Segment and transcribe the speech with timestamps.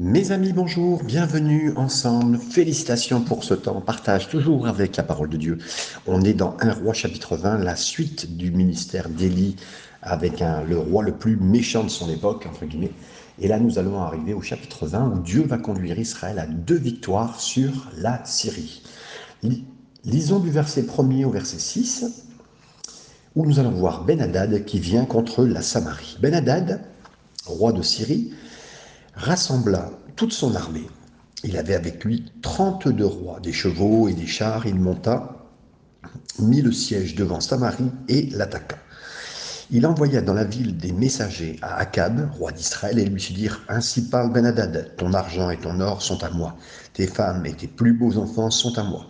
[0.00, 2.38] Mes amis, bonjour, bienvenue ensemble.
[2.38, 3.80] Félicitations pour ce temps.
[3.80, 5.58] Partage toujours avec la parole de Dieu.
[6.06, 9.56] On est dans 1 roi chapitre 20, la suite du ministère d'Élie
[10.00, 12.92] avec le roi le plus méchant de son époque, entre guillemets.
[13.40, 16.78] Et là, nous allons arriver au chapitre 20 où Dieu va conduire Israël à deux
[16.78, 18.84] victoires sur la Syrie.
[20.04, 22.04] Lisons du verset 1er au verset 6
[23.34, 26.18] où nous allons voir Ben-Hadad qui vient contre la Samarie.
[26.22, 26.82] Ben-Hadad,
[27.46, 28.32] roi de Syrie,
[29.18, 30.88] rassembla toute son armée.
[31.42, 34.66] Il avait avec lui 32 rois, des chevaux et des chars.
[34.66, 35.44] Il monta,
[36.38, 38.76] mit le siège devant Samarie et l'attaqua.
[39.70, 43.60] Il envoya dans la ville des messagers à Akab, roi d'Israël, et lui fit dire
[43.68, 46.56] Ainsi parle Ben-Hadad, ton argent et ton or sont à moi,
[46.94, 49.06] tes femmes et tes plus beaux enfants sont à moi.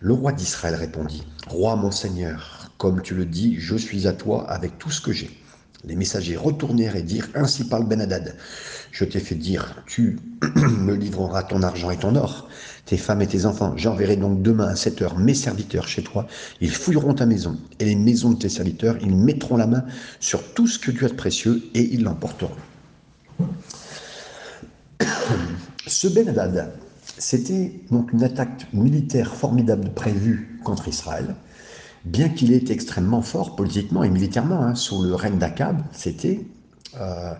[0.00, 4.50] Le roi d'Israël répondit Roi mon Seigneur, comme tu le dis, je suis à toi
[4.50, 5.43] avec tout ce que j'ai.
[5.86, 8.34] Les messagers retournèrent et dirent Ainsi parle Ben-Hadad
[8.90, 10.18] Je t'ai fait dire Tu
[10.56, 12.48] me livreras ton argent et ton or,
[12.86, 13.74] tes femmes et tes enfants.
[13.76, 16.26] J'enverrai donc demain à cette heure mes serviteurs chez toi.
[16.60, 18.96] Ils fouilleront ta maison et les maisons de tes serviteurs.
[19.02, 19.84] Ils mettront la main
[20.20, 22.56] sur tout ce que tu as de précieux et ils l'emporteront.
[25.86, 26.72] Ce Ben-Hadad,
[27.18, 31.34] c'était donc une attaque militaire formidable prévue contre Israël
[32.04, 36.46] bien qu'il ait été extrêmement fort politiquement et militairement, hein, sous le règne d'Akab, c'était.
[37.00, 37.34] Euh,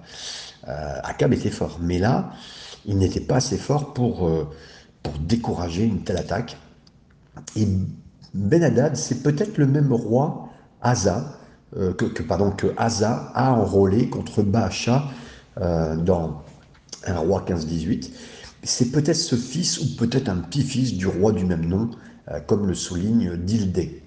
[0.68, 1.78] euh, était fort.
[1.80, 2.32] Mais là,
[2.86, 4.48] il n'était pas assez fort pour, euh,
[5.20, 6.56] décourager une telle attaque.
[7.56, 7.68] Et
[8.32, 10.48] Ben-Hadad, c'est peut-être le même roi,
[10.80, 11.38] Asa,
[11.72, 15.04] que, pardon, que Asa a enrôlé contre Baasha
[15.58, 16.42] dans
[17.06, 18.10] un roi 15-18.
[18.62, 21.90] C'est peut-être ce fils ou peut-être un petit-fils du roi du même nom,
[22.46, 24.04] comme le souligne Dildé.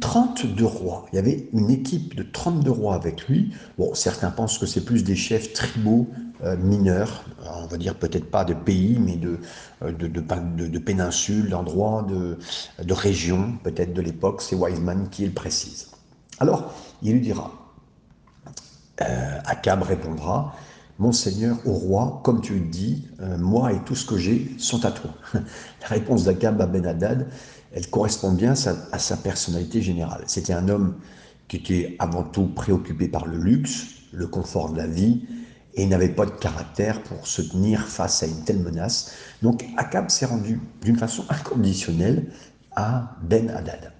[0.00, 1.06] 32 euh, rois.
[1.12, 3.52] Il y avait une équipe de 32 rois avec lui.
[3.78, 6.08] Bon, certains pensent que c'est plus des chefs tribaux
[6.42, 7.24] euh, mineurs,
[7.62, 9.38] on va dire peut-être pas de pays, mais de,
[9.82, 12.38] euh, de, de, péninsules, d'endroits, de,
[12.82, 14.42] de régions, peut-être de l'époque.
[14.42, 15.88] C'est Wiseman qui le précise.
[16.40, 17.52] Alors, il lui dira,
[18.98, 20.54] Akab répondra,
[20.98, 23.08] mon Seigneur, au roi, comme tu le dis,
[23.38, 25.10] moi et tout ce que j'ai sont à toi.
[25.34, 27.28] La réponse d'Akab à Ben-Hadad,
[27.74, 30.22] elle correspond bien à sa, personnalité générale.
[30.26, 30.94] C'était un homme
[31.48, 35.24] qui était avant tout préoccupé par le luxe, le confort de la vie,
[35.74, 39.12] et n'avait pas de caractère pour se tenir face à une telle menace.
[39.42, 42.30] Donc Akab s'est rendu d'une façon inconditionnelle
[42.76, 43.92] à Ben Hadad.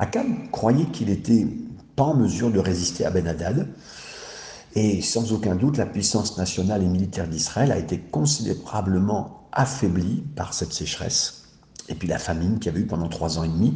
[0.00, 1.46] Akab croyait qu'il n'était
[1.94, 3.68] pas en mesure de résister à Ben Hadad,
[4.74, 10.54] et sans aucun doute, la puissance nationale et militaire d'Israël a été considérablement affaiblie par
[10.54, 11.47] cette sécheresse
[11.88, 13.74] et puis la famine qu'il y avait eu pendant trois ans et demi,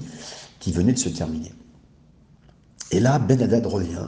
[0.60, 1.52] qui venait de se terminer.
[2.90, 4.06] Et là, Ben Hadad revient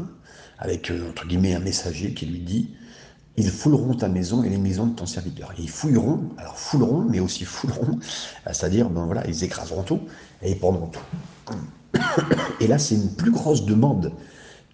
[0.58, 2.74] avec, euh, entre guillemets, un messager qui lui dit
[3.36, 5.52] Ils fouleront ta maison et les maisons de ton serviteur.
[5.58, 7.98] Et ils fouilleront, alors fouleront, mais aussi fouleront,
[8.46, 10.00] euh, c'est-à-dire, ben voilà, ils écraseront tout
[10.42, 11.00] et ils prendront tout.
[12.60, 14.12] Et là, c'est une plus grosse demande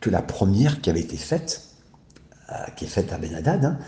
[0.00, 1.68] que la première qui avait été faite,
[2.50, 3.78] euh, qui est faite à Ben Hadad, hein,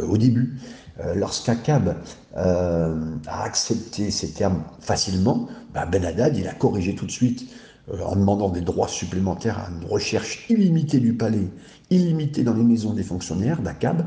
[0.00, 0.58] au début.
[1.00, 1.96] Euh, lorsqu'Akab
[2.36, 7.50] euh, a accepté ces termes facilement, bah, Ben Haddad, a corrigé tout de suite
[7.92, 11.48] euh, en demandant des droits supplémentaires à une recherche illimitée du palais,
[11.90, 14.06] illimitée dans les maisons des fonctionnaires d'Akab,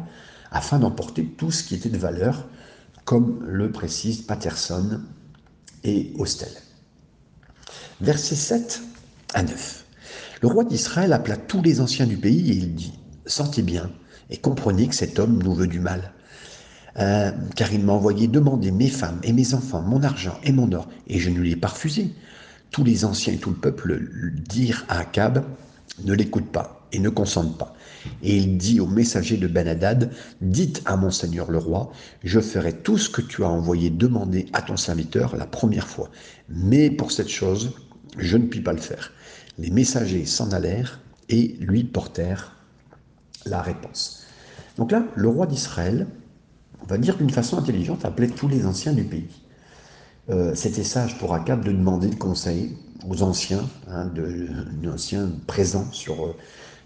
[0.50, 2.48] afin d'emporter tout ce qui était de valeur,
[3.04, 5.02] comme le précisent Patterson
[5.84, 6.52] et Hostel.
[8.00, 8.82] Versets 7
[9.34, 9.86] à 9.
[10.42, 13.92] Le roi d'Israël appela tous les anciens du pays et il dit Sentez bien
[14.30, 16.14] et comprenez que cet homme nous veut du mal.
[17.00, 20.72] Euh, car il m'a envoyé demander mes femmes et mes enfants, mon argent et mon
[20.72, 22.14] or, et je ne lui ai pas refusé.
[22.72, 24.02] Tous les anciens et tout le peuple
[24.50, 25.44] dirent à Akab,
[26.04, 27.76] ne l'écoute pas et ne consente pas.
[28.24, 31.92] Et il dit au messager de Ben-Hadad, dites à mon seigneur le roi,
[32.24, 36.10] je ferai tout ce que tu as envoyé demander à ton serviteur la première fois.
[36.50, 37.74] Mais pour cette chose,
[38.18, 39.12] je ne puis pas le faire.
[39.60, 41.00] Les messagers s'en allèrent
[41.30, 42.56] et lui portèrent
[43.46, 44.26] la réponse.
[44.78, 46.08] Donc là, le roi d'Israël
[46.88, 49.30] va dire d'une façon intelligente, appelait tous les anciens du pays.
[50.30, 54.12] Euh, c'était sage pour Akab de demander le conseil aux anciens, hein,
[55.46, 56.36] présents sur, euh,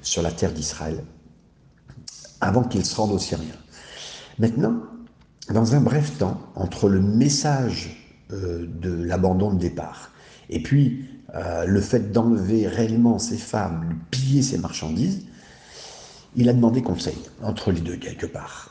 [0.01, 1.03] sur la terre d'Israël,
[2.39, 3.47] avant qu'ils se rendent aux Syriens.
[4.37, 4.81] Maintenant,
[5.49, 10.11] dans un bref temps, entre le message euh, de l'abandon de départ
[10.49, 11.05] et puis
[11.65, 15.21] le fait d'enlever réellement ses femmes, de piller ses marchandises,
[16.35, 18.69] il a demandé conseil entre les deux quelque part.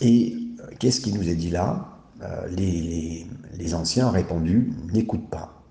[0.00, 1.88] Et euh, qu'est-ce qui nous est dit là?
[2.22, 3.26] Euh, les,
[3.74, 5.62] anciens ont répondu n'écoute pas,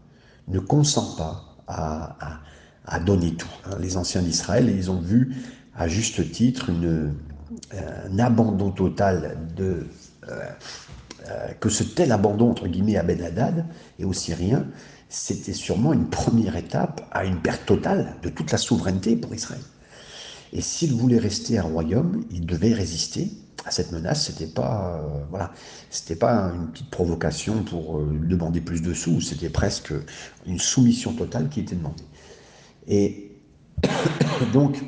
[0.48, 3.50] ne consent pas à, donner tout.
[3.66, 3.78] Hein.
[3.80, 5.36] Les anciens d'Israël, ils ont vu
[5.76, 7.16] à juste titre une,
[7.74, 9.88] un abandon total de
[11.60, 13.66] que ce tel abandon entre guillemets à Ben Haddad
[14.00, 14.66] et aux Syriens,
[15.10, 19.62] c'était sûrement une première étape à une perte totale de toute la souveraineté pour Israël.
[20.54, 23.32] Et s'il voulait rester un royaume, il devait résister
[23.72, 24.26] cette menace.
[24.26, 25.52] C'était pas, euh, voilà,
[25.90, 29.22] c'était pas une petite provocation pour euh, demander plus de sous.
[29.22, 29.94] C'était presque
[30.46, 32.04] une soumission totale qui était demandée.
[32.88, 33.32] Et
[34.54, 34.82] donc,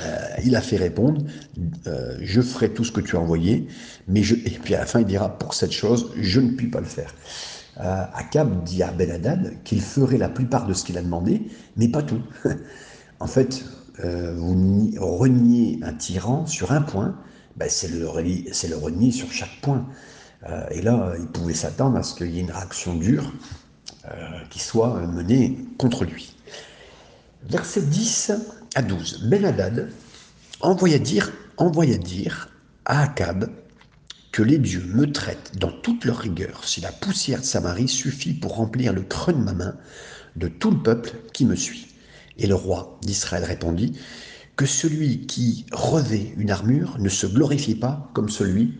[0.00, 1.22] euh, il a fait répondre
[2.20, 3.66] Je ferai tout ce que tu as envoyé,
[4.08, 4.34] mais je.
[4.34, 6.86] Et puis à la fin, il dira Pour cette chose, je ne puis pas le
[6.86, 7.14] faire.
[7.76, 11.42] Akab dit à Ben Hadad qu'il ferait la plupart de ce qu'il a demandé,
[11.76, 12.20] mais pas tout.
[13.20, 13.64] en fait,
[14.02, 17.16] vous reniez un tyran sur un point,
[17.56, 19.86] ben c'est le, le, renier sur chaque point.
[20.48, 23.32] Euh, et là, il pouvait s'attendre à ce qu'il y ait une réaction dure
[24.06, 26.34] euh, qui soit menée contre lui.
[27.44, 28.32] Verset 10
[28.74, 29.28] à 12.
[29.28, 29.90] Ben Hadad
[30.60, 32.48] envoya dire, envoya dire
[32.84, 33.50] à Akab
[34.32, 38.34] que les dieux me traitent dans toute leur rigueur si la poussière de Samarie suffit
[38.34, 39.74] pour remplir le creux de ma main
[40.36, 41.88] de tout le peuple qui me suit.
[42.38, 43.98] Et le roi d'Israël répondit,
[44.66, 48.78] celui qui revêt une armure ne se glorifie pas comme celui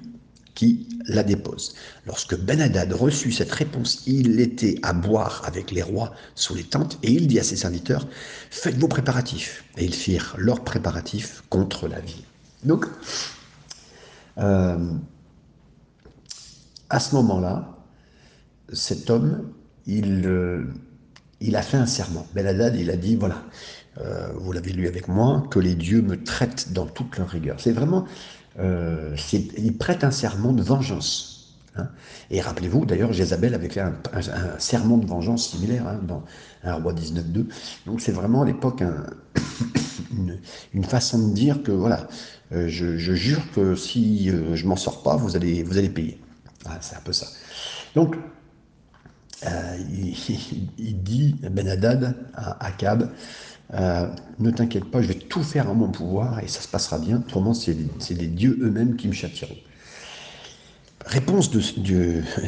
[0.55, 1.75] qui la dépose.
[2.07, 6.99] Lorsque Ben-Hadad reçut cette réponse, il était à boire avec les rois sous les tentes,
[7.03, 8.07] et il dit à ses serviteurs,
[8.51, 9.65] faites vos préparatifs.
[9.77, 12.25] Et ils firent leurs préparatifs contre la ville.
[12.65, 12.87] Donc,
[14.39, 14.93] euh,
[16.91, 17.79] à ce moment-là,
[18.73, 19.53] cet homme,
[19.87, 20.27] il...
[20.27, 20.67] Euh,
[21.41, 22.27] il a fait un serment.
[22.35, 23.43] Ben il a dit, voilà,
[23.99, 27.57] euh, vous l'avez lu avec moi, que les dieux me traitent dans toute leur rigueur.
[27.59, 28.07] C'est vraiment,
[28.59, 31.57] euh, il prête un serment de vengeance.
[31.77, 31.89] Hein.
[32.31, 33.95] Et rappelez-vous, d'ailleurs, Jézabel avait fait un,
[34.59, 36.25] serment de vengeance similaire hein, dans
[36.63, 37.47] un roi 19.2.
[37.87, 38.83] Donc c'est vraiment à l'époque
[40.73, 42.07] une, façon de dire que, voilà,
[42.53, 46.21] euh, je, jure que si je m'en sors pas, vous allez, vous allez payer.
[46.65, 47.27] Ah, c'est un peu ça.
[47.97, 48.17] Donc,
[49.49, 53.11] il, dit, Ben Haddad, à Akab,
[53.75, 54.09] euh,
[54.39, 57.19] ne t'inquiète pas, je vais tout faire en mon pouvoir et ça se passera bien.
[57.19, 57.75] Autrement, c'est
[58.11, 59.57] les dieux eux-mêmes qui me châtieront.
[61.07, 61.61] Réponse de,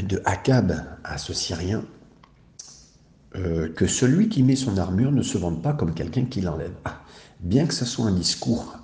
[0.02, 1.84] de, Akab à ce Syrien
[3.34, 6.74] euh, que celui qui met son armure ne se vende pas comme quelqu'un qui l'enlève.
[6.84, 7.00] Ah,
[7.40, 8.78] bien que ce soit un discours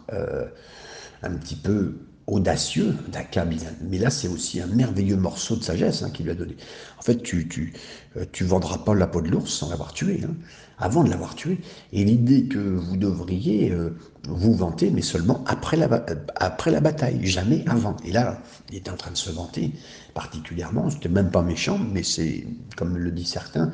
[1.22, 1.96] un petit peu
[2.28, 3.52] audacieux d'Akab.
[3.82, 6.56] Mais là, c'est aussi un merveilleux morceau de sagesse hein, qu'il lui a donné.
[6.98, 7.74] En fait, tu
[8.16, 10.34] euh, tu vendras pas la peau de l'ours sans l'avoir tué, hein,
[10.78, 11.58] avant de l'avoir tué.
[11.92, 13.96] Et l'idée que vous devriez euh,
[14.28, 17.96] vous vanter, mais seulement après la, euh, après la bataille, jamais avant.
[18.04, 18.40] Et là,
[18.70, 19.72] il était en train de se vanter
[20.14, 20.90] particulièrement.
[20.90, 22.46] C'était même pas méchant, mais c'est,
[22.76, 23.70] comme le dit certains,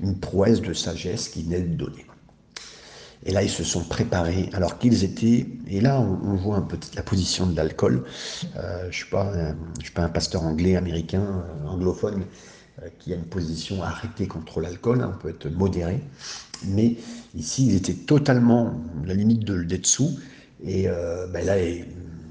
[0.00, 2.06] une prouesse de sagesse qui n'est donnée.
[3.26, 5.46] Et là, ils se sont préparés alors qu'ils étaient.
[5.66, 8.04] Et là, on, voit un peu la position de l'alcool.
[8.56, 9.32] Euh, je ne suis, pas,
[9.80, 12.24] suis pas un pasteur anglais, américain, anglophone,
[12.98, 15.00] qui a une position arrêtée contre l'alcool.
[15.00, 16.00] Hein, on peut être modéré.
[16.66, 16.96] Mais
[17.34, 20.18] ici, ils étaient totalement à la limite de d'être sous.
[20.66, 21.56] Et ben là,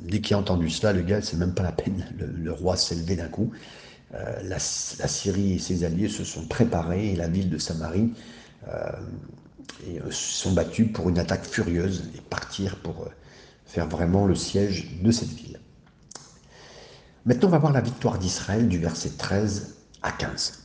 [0.01, 2.07] dès qu'il a entendu cela, le gars, c'est même pas la peine.
[2.17, 3.51] Le, roi s'est levé d'un coup.
[4.11, 8.11] La, la, Syrie et ses alliés se sont préparés et la ville de Samarie
[9.88, 13.09] et euh, sont battus pour une attaque furieuse et partir pour euh,
[13.65, 15.59] faire vraiment le siège de cette ville.
[17.25, 20.63] Maintenant, on va voir la victoire d'Israël du verset 13 à 15.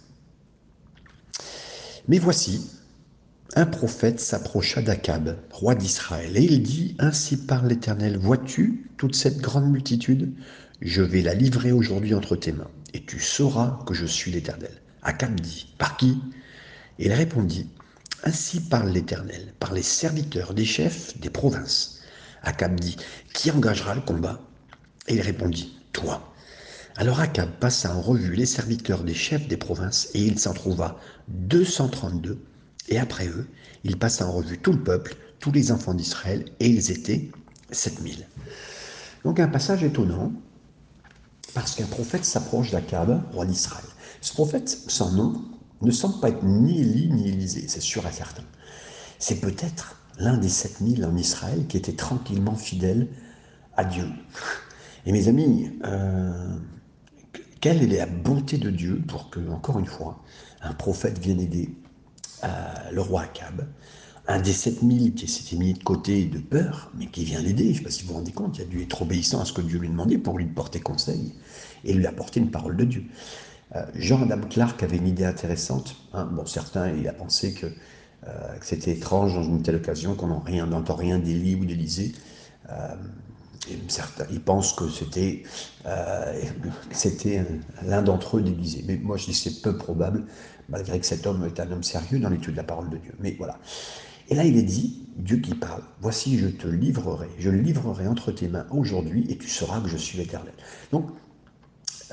[2.09, 2.71] Mais voici,
[3.55, 9.39] un prophète s'approcha d'Akab, roi d'Israël, et il dit, Ainsi parle l'Éternel, vois-tu toute cette
[9.39, 10.33] grande multitude?
[10.81, 14.83] Je vais la livrer aujourd'hui entre tes mains, et tu sauras que je suis l'Éternel.
[15.03, 16.21] Akab dit, Par qui?
[16.99, 17.69] Il répondit,
[18.25, 22.01] ainsi parle l'Éternel, par les serviteurs des chefs des provinces.
[22.43, 22.97] Akab dit,
[23.33, 24.41] Qui engagera le combat?
[25.07, 26.28] Et il répondit, Toi.
[27.01, 30.99] Alors Akab passa en revue les serviteurs des chefs des provinces, et il s'en trouva
[31.29, 32.45] 232,
[32.89, 33.47] et après eux,
[33.85, 37.31] il passa en revue tout le peuple, tous les enfants d'Israël, et ils étaient
[37.71, 38.27] 7000.
[39.23, 40.33] Donc un passage étonnant,
[41.55, 43.85] parce qu'un prophète s'approche d'Akab, roi d'Israël.
[44.21, 45.41] Ce prophète, sans nom,
[45.83, 48.43] ne semble pas être ni Élie ni Élisée, c'est sûr et certain.
[49.21, 53.07] C'est peut-être l'un des 7000 en Israël qui était tranquillement fidèle
[53.77, 54.09] à Dieu.
[55.07, 56.59] Et mes amis, euh,
[57.61, 60.23] quelle est la bonté de Dieu pour que, encore une fois,
[60.63, 61.71] un prophète vienne aider
[62.45, 62.49] euh,
[62.93, 63.67] le roi Akab,
[64.29, 67.65] un des 7000 qui s'était mis de côté de peur, mais qui vient l'aider.
[67.65, 69.45] Je ne sais pas si vous vous rendez compte, il a dû être obéissant à
[69.45, 71.33] ce que Dieu lui demandait pour lui porter conseil
[71.85, 73.05] et lui apporter une parole de Dieu.
[73.75, 75.97] Euh, Jean-Adam Clark avait une idée intéressante.
[76.13, 76.29] Hein.
[76.33, 77.67] Bon, certains, il a pensé que,
[78.27, 82.13] euh, c'était étrange dans une telle occasion qu'on n'entend rien d'Élie ou d'Élysée.
[83.89, 85.43] Certains, ils pensent que c'était
[85.87, 86.43] euh,
[87.85, 88.85] l'un d'entre eux déguisé.
[88.87, 90.25] Mais moi, je dis que c'est peu probable,
[90.69, 93.15] malgré que cet homme est un homme sérieux dans l'étude de la parole de Dieu.
[93.21, 93.59] Mais voilà.
[94.31, 98.07] Et là, il est dit, Dieu qui parle, voici, je te livrerai, je le livrerai
[98.07, 100.53] entre tes mains aujourd'hui, et tu sauras que je suis l'Éternel.
[100.93, 101.09] Donc,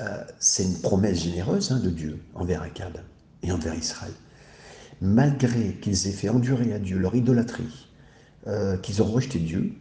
[0.00, 2.98] euh, c'est une promesse généreuse hein, de Dieu envers Akab
[3.42, 4.12] et envers Israël.
[5.00, 7.88] Malgré qu'ils aient fait endurer à Dieu leur idolâtrie,
[8.46, 9.74] euh, qu'ils ont rejeté Dieu,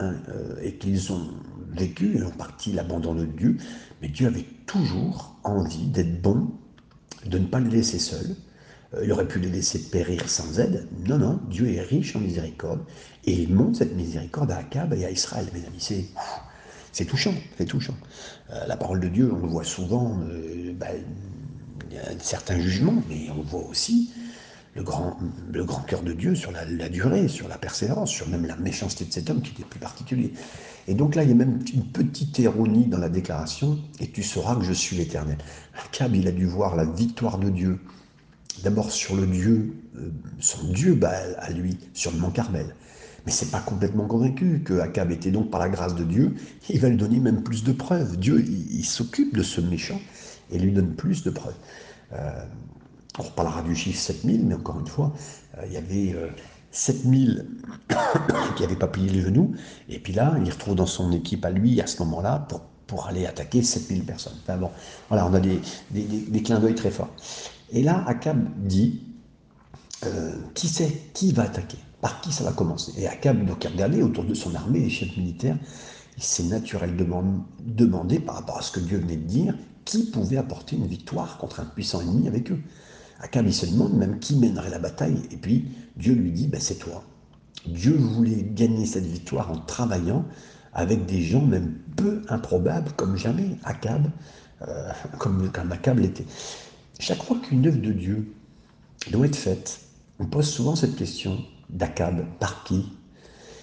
[0.00, 1.28] hein, euh, et qu'ils ont
[1.70, 3.56] vécu en partie l'abandon de Dieu,
[4.02, 6.50] mais Dieu avait toujours envie d'être bon,
[7.26, 8.34] de ne pas les laisser seuls.
[9.02, 10.88] il aurait pu les laisser périr sans aide.
[11.06, 12.80] Non, non, Dieu est riche en miséricorde,
[13.24, 15.46] et il montre cette miséricorde à Akab et à Israël.
[15.54, 16.06] Mes amis, c'est
[16.92, 17.94] c'est touchant, c'est touchant.
[18.50, 20.96] Euh, la parole de Dieu, on le voit souvent, euh, ben,
[21.90, 24.12] il y a certains jugements, mais on voit aussi
[24.80, 29.04] le grand, cœur de Dieu sur la, durée, sur la persévérance, sur même la méchanceté
[29.04, 30.32] de cet homme qui était plus particulier.
[30.88, 34.22] Et donc là, il y a même une petite ironie dans la déclaration, et tu
[34.22, 35.38] sauras que je suis l'Éternel.
[35.84, 37.78] Akab, il a dû voir la victoire de Dieu,
[38.64, 42.74] d'abord sur le Dieu, euh, son Dieu Baal à lui, sur le mont Carmel,
[43.26, 46.34] mais c'est pas complètement convaincu que Akab était donc par la grâce de Dieu.
[46.70, 48.16] Il va lui donner même plus de preuves.
[48.16, 50.00] Dieu, il, s'occupe de ce méchant
[50.50, 51.56] et lui donne plus de preuves.
[52.12, 52.44] Euh,
[53.18, 55.12] on reparlera du chiffre 7000, mais encore une fois,
[55.58, 56.14] euh, il y avait
[56.70, 57.46] 7000
[57.90, 57.94] euh,
[58.56, 59.52] qui n'avaient pas plié les genoux.
[59.88, 62.46] Et puis là, il retrouve dans son équipe à lui, à ce moment-là,
[62.86, 64.34] pour, aller attaquer 7000 personnes.
[64.42, 64.70] Enfin bon,
[65.08, 65.60] voilà, on a des,
[65.92, 67.10] des, clins d'œil très forts.
[67.70, 69.04] Et là, Akab dit,
[70.54, 71.78] qui sait, qui va attaquer?
[72.00, 72.92] Par qui ça va commencer?
[72.98, 75.56] Et Akab, donc, a regardé autour de son armée, les chefs militaires,
[76.16, 77.22] il s'est naturellement
[77.60, 81.38] demandé, par rapport à ce que Dieu venait de dire, qui pouvait apporter une victoire
[81.38, 82.60] contre un puissant ennemi avec eux.
[83.20, 86.60] Akab, il se demande même qui mènerait la bataille, et puis Dieu lui dit, ben,
[86.60, 87.04] c'est toi.
[87.66, 90.24] Dieu voulait gagner cette victoire en travaillant
[90.72, 94.10] avec des gens même peu improbables comme jamais Akab,
[94.62, 96.26] euh, comme, comme Akab l'était.
[96.98, 98.32] Chaque fois qu'une œuvre de Dieu
[99.10, 99.80] doit être faite,
[100.18, 101.38] on pose souvent cette question,
[101.70, 102.92] d'Akab, par qui?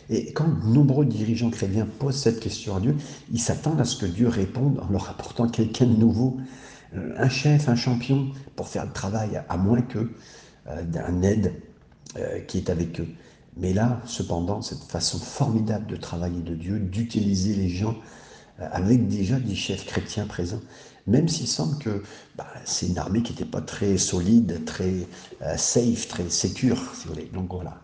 [0.09, 2.95] Et quand de nombreux dirigeants chrétiens posent cette question à Dieu,
[3.31, 6.37] ils s'attendent à ce que Dieu réponde en leur apportant quelqu'un de nouveau,
[6.95, 10.11] un chef, un champion, pour faire le travail, à moins que
[10.67, 11.53] euh, d'un aide
[12.17, 13.07] euh, qui est avec eux.
[13.57, 17.95] Mais là, cependant, cette façon formidable de travailler de Dieu, d'utiliser les gens
[18.59, 20.61] avec déjà des chefs chrétiens présents,
[21.07, 22.03] même s'il semble que
[22.35, 25.07] bah, c'est une armée qui n'était pas très solide, très
[25.41, 27.29] euh, safe, très sécure, si vous voulez.
[27.33, 27.81] Donc voilà.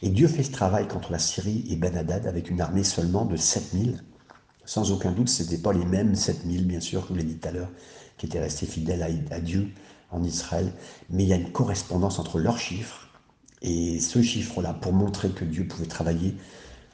[0.00, 3.26] Et Dieu fait ce travail contre la Syrie et Ben Hadad avec une armée seulement
[3.26, 4.02] de 7000.
[4.64, 7.38] Sans aucun doute, ce n'étaient pas les mêmes 7000, bien sûr, comme je l'ai dit
[7.38, 7.70] tout à l'heure,
[8.16, 9.68] qui étaient restés fidèles à, Dieu
[10.10, 10.72] en Israël.
[11.10, 13.08] Mais il y a une correspondance entre leurs chiffres
[13.62, 16.34] et ce chiffre-là pour montrer que Dieu pouvait travailler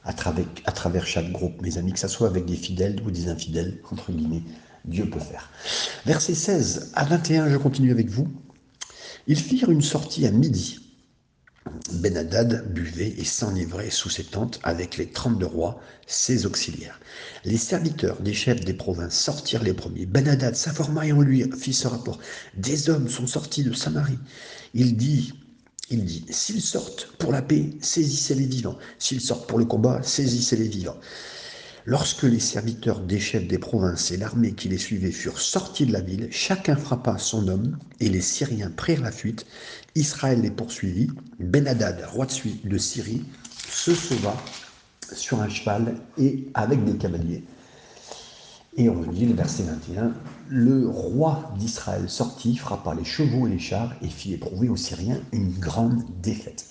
[0.03, 3.11] à travers, à travers chaque groupe, mes amis, que ce soit avec des fidèles ou
[3.11, 4.43] des infidèles, entre guillemets.
[4.85, 5.51] Dieu peut faire.
[6.05, 8.27] Versets 16 à 21, je continue avec vous.
[9.27, 10.79] Ils firent une sortie à midi.
[11.93, 16.99] Ben-Hadad buvait et s'enivrait sous ses tentes avec les trente-deux rois, ses auxiliaires.
[17.45, 20.05] Les serviteurs des chefs des provinces sortirent les premiers.
[20.05, 22.19] Ben-Hadad s'informa et en lui fit ce rapport.
[22.55, 24.19] Des hommes sont sortis de Samarie.
[24.73, 25.33] Il dit,
[26.29, 28.77] s'ils sortent pour la paix, saisissez les vivants.
[28.99, 30.99] S'ils sortent pour le combat, saisissez les vivants.
[31.89, 35.91] Lorsque les serviteurs des chefs des provinces et l'armée qui les suivait furent sortis de
[35.91, 39.47] la ville, chacun frappa son homme, et les Syriens prirent la fuite.
[39.95, 41.09] Israël les poursuivit.
[41.39, 42.27] Ben-Hadad, roi
[42.63, 43.25] de Syrie,
[43.71, 44.37] se sauva
[45.13, 47.43] sur un cheval et avec des cavaliers.
[48.77, 50.13] Et on dit, le verset 21,
[50.47, 55.21] le roi d'Israël sortit, frappa les chevaux et les chars et fit éprouver aux Syriens
[55.31, 56.67] une grande défaite.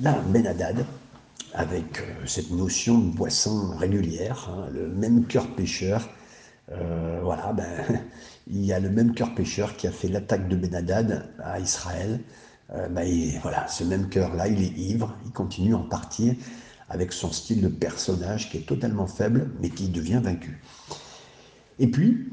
[0.00, 0.86] Là, Ben-Hadad,
[1.54, 6.08] avec euh, cette notion de boisson régulière, hein, le même cœur pêcheur.
[6.72, 8.02] Euh, voilà, ben,
[8.48, 12.20] il y a le même cœur pêcheur qui a fait l'attaque de Benadad à Israël.
[12.72, 13.08] Euh, ben,
[13.42, 16.38] voilà, ce même cœur-là, il est ivre, il continue en partie
[16.88, 20.60] avec son style de personnage qui est totalement faible, mais qui devient vaincu.
[21.78, 22.28] Et puis,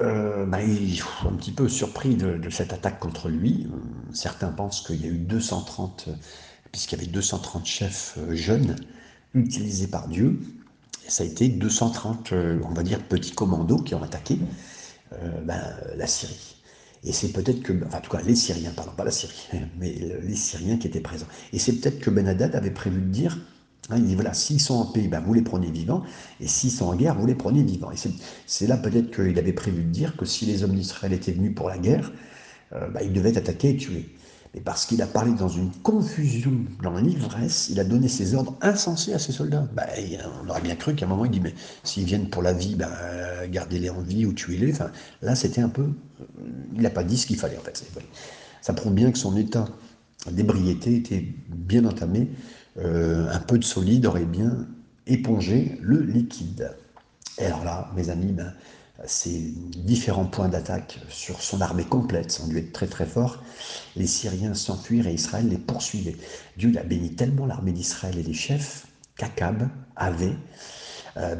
[0.00, 3.68] ben, il est un petit peu surpris de, de, cette attaque contre lui.
[4.12, 6.08] Certains pensent qu'il y a eu 230
[6.74, 8.74] puisqu'il y avait 230 chefs euh, jeunes
[9.32, 10.40] utilisés par Dieu.
[11.06, 14.40] Et ça a été 230, euh, on va dire, petits commandos qui ont attaqué
[15.12, 15.62] euh, ben,
[15.96, 16.56] la Syrie.
[17.04, 19.94] Et c'est peut-être que, enfin, en tout cas, les Syriens, pardon, pas la Syrie, mais
[20.20, 21.28] les Syriens qui étaient présents.
[21.52, 23.38] Et c'est peut-être que Ben Hadad avait prévu de dire,
[23.90, 26.02] hein, il dit voilà, s'ils sont en paix, ben, vous les prenez vivants,
[26.40, 27.92] et s'ils sont en guerre, vous les prenez vivants.
[27.92, 28.10] Et
[28.46, 31.54] c'est là peut-être qu'il avait prévu de dire que si les hommes d'Israël étaient venus
[31.54, 32.10] pour la guerre,
[32.72, 34.12] ben, ils devaient attaquer et tuer.
[34.60, 39.12] Parce qu'il a parlé dans une confusion, dans l'ivresse, il a donné ses ordres insensés
[39.12, 39.66] à ses soldats.
[39.74, 39.86] Bah,
[40.44, 42.76] on aurait bien cru qu'à un moment, il dit, mais s'ils viennent pour la vie,
[42.76, 42.88] bah,
[43.48, 44.72] gardez-les en vie ou tuez-les.
[45.22, 45.88] Là, c'était un peu...
[46.74, 47.84] Il n'a pas dit ce qu'il fallait, en fait.
[48.60, 49.66] Ça prouve bien que son état
[50.30, 52.30] d'ébriété était bien entamé.
[52.78, 54.66] Euh, un peu de solide aurait bien
[55.06, 56.74] épongé le liquide.
[57.38, 58.52] Et alors là, mes amis, ben,
[59.06, 63.42] ces différents points d'attaque sur son armée complète sont dû être très très forts.
[63.96, 66.16] Les Syriens s'enfuirent et Israël les poursuivait.
[66.56, 70.36] Dieu a béni tellement l'armée d'Israël et les chefs qu'Akab avait,
[71.16, 71.36] euh,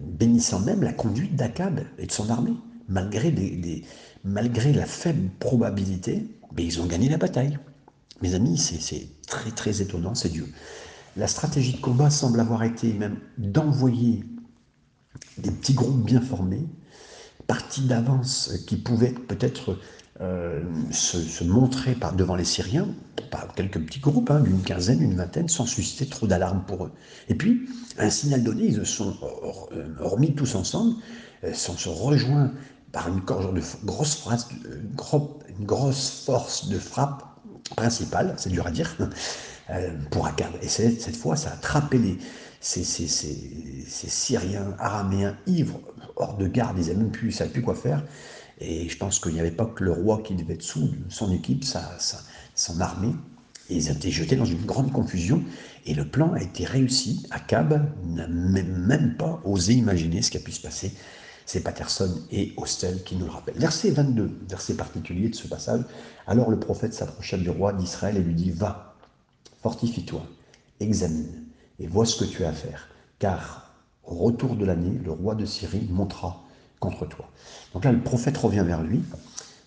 [0.00, 2.54] bénissant même la conduite d'Akab et de son armée,
[2.88, 3.32] malgré,
[4.24, 6.26] malgré la faible probabilité,
[6.56, 7.58] mais ils ont gagné la bataille.
[8.22, 10.48] Mes amis, c'est très très étonnant, c'est Dieu.
[11.16, 14.24] La stratégie de combat semble avoir été même d'envoyer
[15.38, 16.66] des petits groupes bien formés
[17.46, 19.76] partie d'avance qui pouvait peut-être
[20.20, 20.60] euh,
[20.92, 22.88] se, montrer par, devant les Syriens,
[23.30, 26.92] par quelques petits groupes, hein, d'une quinzaine, une vingtaine, sans susciter trop d'alarme pour eux.
[27.28, 27.68] Et puis,
[27.98, 29.16] un signal donné, ils se sont
[29.72, 30.94] euh, remis tous ensemble,
[31.44, 32.52] euh, sont se rejoints
[32.92, 34.48] par une, de grosse, phrase,
[35.58, 37.24] une grosse force de frappe
[37.74, 38.94] principale, c'est dur à dire,
[40.10, 40.52] pour Akab.
[40.60, 42.18] Et cette fois, ça a attrapé les,
[42.62, 42.86] ces,
[43.86, 45.80] Syriens, Araméens, ivres,
[46.16, 48.04] hors de garde, ils même plus, savaient plus quoi faire.
[48.60, 51.32] Et je pense qu'il n'y avait pas que le roi qui devait être sous son
[51.32, 51.82] équipe, sa,
[52.54, 53.14] son armée.
[53.68, 55.42] Et ils été jetés dans une grande confusion.
[55.86, 57.26] Et le plan a été réussi.
[57.30, 60.92] Akab n'a même pas osé imaginer ce qui a pu se passer.
[61.46, 63.58] C'est Patterson et Hostel qui nous le rappellent.
[63.58, 65.82] Verset 22, verset particulier de ce passage.
[66.28, 68.94] Alors le prophète s'approcha du roi d'Israël et lui dit Va,
[69.60, 70.24] fortifie-toi,
[70.78, 71.41] examine
[71.82, 72.88] et vois ce que tu as à faire.
[73.18, 73.74] Car
[74.04, 76.42] au retour de l'année, le roi de Syrie montera
[76.80, 77.28] contre toi.
[77.74, 79.02] Donc là, le prophète revient vers lui,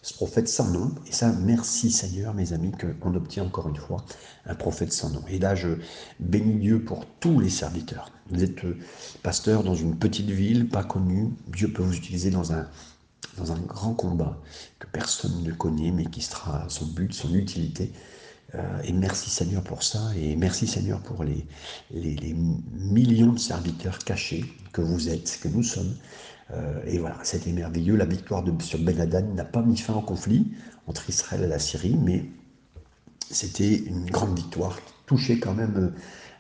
[0.01, 4.05] ce prophète sans nom, et ça, merci Seigneur, mes amis, qu'on obtient encore une fois
[4.45, 5.24] un prophète sans nom.
[5.29, 5.69] Et là, je
[6.19, 8.12] bénis Dieu pour tous les serviteurs.
[8.29, 8.77] Vous êtes euh,
[9.24, 12.67] pasteur dans une petite ville, pas connue, Dieu peut vous utiliser dans un,
[13.38, 14.38] dans un grand combat
[14.79, 17.91] que personne ne connaît, mais qui sera son but, son utilité.
[18.56, 21.46] Euh, et merci Seigneur pour ça, et merci Seigneur pour les,
[21.91, 22.36] les,
[22.74, 25.96] millions de serviteurs cachés que vous êtes, que nous sommes.
[26.52, 27.96] Euh, et voilà, c'était merveilleux.
[27.96, 28.98] La victoire sur Ben
[29.36, 30.52] n'a pas mis fin au conflit
[30.88, 32.26] entre Israël et la Syrie, mais
[33.32, 35.94] c'était une grande victoire qui touchait quand même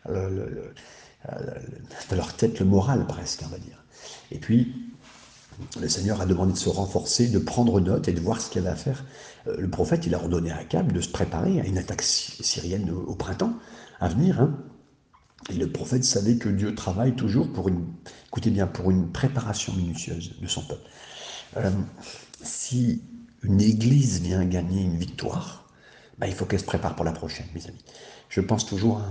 [0.09, 0.71] euh,
[2.11, 3.83] leur tête le moral presque, on va dire.
[4.31, 4.73] Et puis,
[5.79, 8.61] le Seigneur a demandé de se renforcer, de prendre note et de voir ce qu'il
[8.61, 9.03] avait à faire.
[9.47, 12.89] Euh, le prophète, il a ordonné à Akab de se préparer à une attaque syrienne
[12.89, 13.53] au printemps
[13.99, 14.41] à venir.
[14.41, 14.57] Hein.
[15.49, 17.85] Et le prophète savait que Dieu travaille toujours pour une,
[18.27, 20.89] écoutez bien, pour une préparation minutieuse de son peuple.
[21.57, 21.69] Euh,
[22.41, 23.03] si
[23.43, 25.69] une église vient gagner une victoire,
[26.17, 27.83] bah, il faut qu'elle se prépare pour la prochaine, mes amis.
[28.29, 29.01] Je pense toujours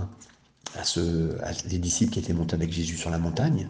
[0.77, 3.69] à, ce, à les disciples qui étaient montés avec Jésus sur la montagne.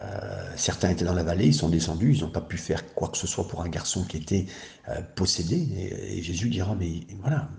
[0.00, 3.08] Euh, certains étaient dans la vallée, ils sont descendus, ils n'ont pas pu faire quoi
[3.08, 4.46] que ce soit pour un garçon qui était
[4.88, 5.56] euh, possédé.
[5.56, 7.50] Et, Jésus dira, mais voilà,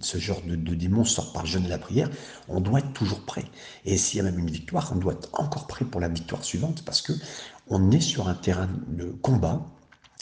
[0.00, 2.10] ce genre de, démon sort par le jeûne de la prière,
[2.48, 3.44] on doit être toujours prêt.
[3.84, 6.44] Et s'il y a même une victoire, on doit être encore prêt pour la victoire
[6.44, 7.12] suivante, parce que
[7.68, 9.64] on est sur un terrain de combat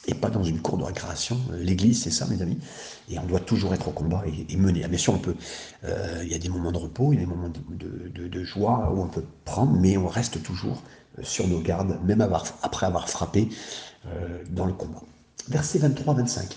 [0.06, 1.38] et pas dans une cour de récréation.
[1.52, 2.58] L'Église, c'est ça, mes amis.
[3.10, 4.82] Et on doit toujours être au combat et, mener.
[4.84, 5.34] Ah, bien sûr, on peut.
[5.84, 8.92] Euh, il y a des moments de repos, il y a des moments de joie
[8.94, 10.82] où on peut prendre, mais on reste toujours
[11.22, 12.20] sur nos gardes, même
[12.62, 13.48] après avoir frappé
[14.06, 15.02] euh, dans le combat.
[15.48, 16.56] Verset 23-25.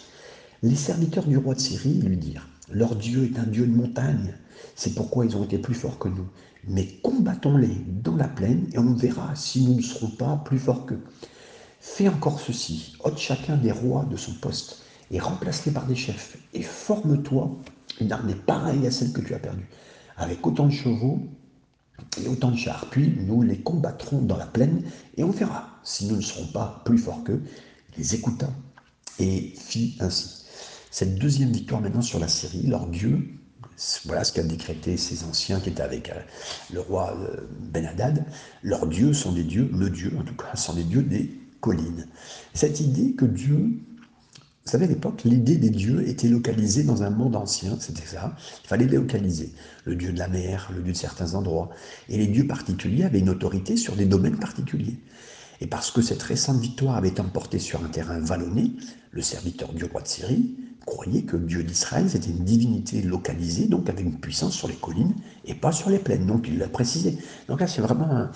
[0.64, 4.36] Les serviteurs du roi de Syrie lui dirent, Leur Dieu est un Dieu de montagne,
[4.76, 6.28] c'est pourquoi ils ont été plus forts que nous.
[6.68, 10.86] Mais combattons-les dans la plaine et on verra si nous ne serons pas plus forts
[10.86, 11.04] qu'eux.
[11.80, 16.38] Fais encore ceci, ôte chacun des rois de son poste et remplace-les par des chefs
[16.54, 17.58] et forme-toi
[18.00, 19.68] une armée pareille à celle que tu as perdue,
[20.18, 21.20] avec autant de chevaux
[22.24, 22.88] et autant de chars.
[22.90, 24.84] Puis nous les combattrons dans la plaine
[25.18, 27.42] et on verra si nous ne serons pas plus forts qu'eux.
[27.94, 28.50] Il les écouta
[29.20, 30.46] et fit ainsi.
[30.92, 33.30] Cette deuxième victoire maintenant sur la Syrie, leur Dieu,
[34.06, 36.20] voilà ce qu'a décrété ces anciens qui étaient avec euh,
[36.74, 38.26] le roi euh, Ben-Hadad,
[38.62, 42.08] leurs dieux sont des dieux, le Dieu en tout cas, sont des dieux des collines.
[42.54, 43.80] Cette idée que Dieu
[44.64, 48.36] vous savez, à l'époque, l'idée des dieux était localisée dans un monde ancien, c'était ça.
[48.64, 49.52] Il fallait les localiser.
[49.86, 51.70] Le dieu de la mer, le dieu de certains endroits.
[52.10, 55.00] Et les dieux particuliers avaient une autorité sur des domaines particuliers.
[55.62, 58.74] Et parce que cette récente victoire avait emporté sur un terrain vallonné,
[59.12, 63.68] le serviteur du roi de Syrie croyait que le dieu d'Israël, c'était une divinité localisée,
[63.68, 65.14] donc avec une puissance sur les collines
[65.46, 66.26] et pas sur les plaines.
[66.26, 67.18] Donc il l'a précisé.
[67.48, 68.28] Donc là, c'est vraiment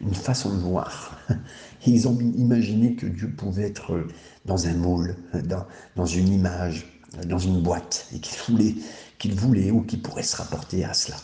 [0.00, 1.18] une façon de voir.
[1.86, 4.06] Ils ont imaginé que Dieu pouvait être
[4.44, 5.16] dans un moule,
[5.96, 7.00] dans, une image.
[7.26, 8.74] dans une boîte et qu'il voulait,
[9.18, 11.16] qu'il voulait ou qu'il pourrait se rapporter à cela.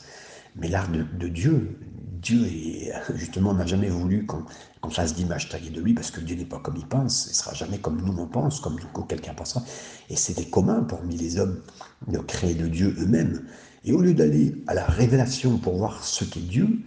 [0.56, 1.78] Mais l'art de, Dieu,
[2.20, 6.36] Dieu est, justement n'a jamais voulu qu'on fasse d'image taillée de lui parce que Dieu
[6.36, 9.62] n'est pas comme il pense, il sera jamais comme nous on pense, comme quelqu'un pensera.
[10.08, 11.60] Et c'était commun parmi les hommes
[12.08, 13.42] de créer de Dieu eux-mêmes.
[13.84, 16.80] Et au lieu d'aller à la révélation pour voir ce qu'est Dieu,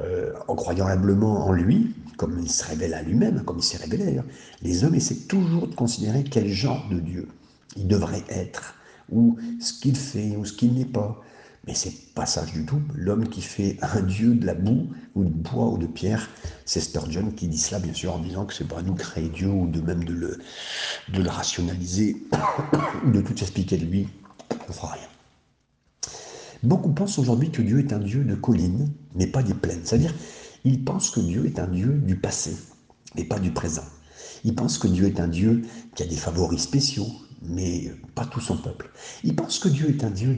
[0.00, 3.78] euh, en croyant humblement en lui, comme il se révèle à lui-même, comme il s'est
[3.78, 4.26] révélé d'ailleurs,
[4.62, 7.28] les hommes essaient toujours de considérer quel genre de Dieu
[7.76, 8.74] il devrait être,
[9.10, 11.22] ou ce qu'il fait, ou ce qu'il n'est pas.
[11.66, 12.80] Mais c'est pas sage du tout.
[12.94, 16.28] L'homme qui fait un dieu de la boue, ou de bois, ou de pierre,
[16.64, 19.28] c'est Sturgeon qui dit cela, bien sûr, en disant que c'est pas à nous créer
[19.28, 22.16] Dieu, ou de même de le, rationaliser,
[23.04, 24.08] ou de tout expliquer de lui.
[24.68, 25.08] On fera rien.
[26.62, 29.80] Beaucoup pensent aujourd'hui que Dieu est un Dieu de collines, mais pas des plaines.
[29.84, 30.14] C'est-à-dire,
[30.64, 32.56] ils pensent que Dieu est un Dieu du passé,
[33.14, 33.84] mais pas du présent.
[34.44, 35.62] Ils pensent que Dieu est un Dieu
[35.94, 37.06] qui a des favoris spéciaux,
[37.42, 38.90] mais pas tout son peuple.
[39.24, 40.36] Ils pensent que Dieu est un Dieu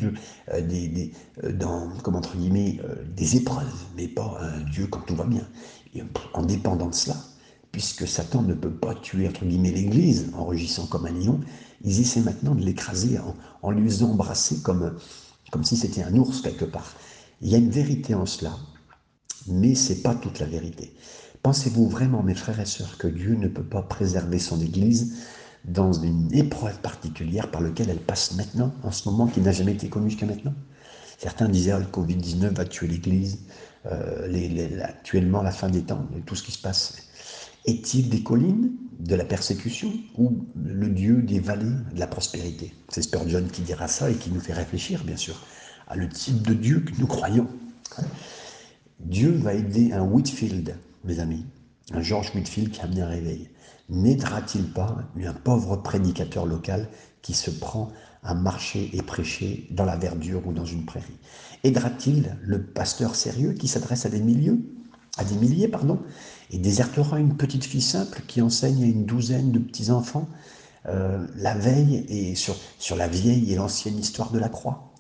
[0.53, 1.13] euh, des,
[1.45, 5.47] euh, euh, des épreuves, mais pas un Dieu quand tout va bien.
[6.35, 7.17] en dépendant de cela,
[7.73, 11.41] puisque Satan ne peut pas tuer entre guillemets l'Église en rugissant comme un lion,
[11.85, 14.97] ils essaient maintenant de l'écraser en, en lui embrasser comme
[15.51, 16.95] comme si c'était un ours quelque part.
[17.41, 18.57] Il y a une vérité en cela,
[19.47, 20.95] mais ce n'est pas toute la vérité.
[21.43, 25.17] Pensez-vous vraiment, mes frères et sœurs, que Dieu ne peut pas préserver son Église
[25.65, 29.73] dans une épreuve particulière par laquelle elle passe maintenant, en ce moment, qui n'a jamais
[29.73, 30.55] été connue jusqu'à maintenant?
[31.19, 33.41] Certains disaient que ah, le Covid-19 va tuer l'Église,
[33.87, 36.97] euh, actuellement la fin des temps, tout ce qui se passe.
[37.69, 42.73] Est-il des collines de la persécution ou le Dieu des vallées de la prospérité?
[42.89, 45.45] C'est Spurgeon qui dira ça et qui nous fait réfléchir, bien sûr,
[45.87, 47.47] à le type de Dieu que nous croyons.
[49.01, 51.45] Dieu va aider un Whitfield, mes amis,
[51.93, 53.51] un George Whitfield qui a amené un réveil.
[53.91, 56.89] N'aidera-t-il pas un pauvre prédicateur local
[57.21, 61.19] qui se prend à marcher et prêcher dans la verdure ou dans une prairie?
[61.65, 64.59] Aidera-t-il le pasteur sérieux qui s'adresse à des milieux,
[65.19, 66.01] à des milliers, pardon,
[66.51, 70.29] et désertera une petite fille simple qui enseigne à une douzaine de petits-enfants
[70.87, 72.57] euh, la veille et sur,
[72.97, 74.93] la vieille et l'ancienne histoire de la croix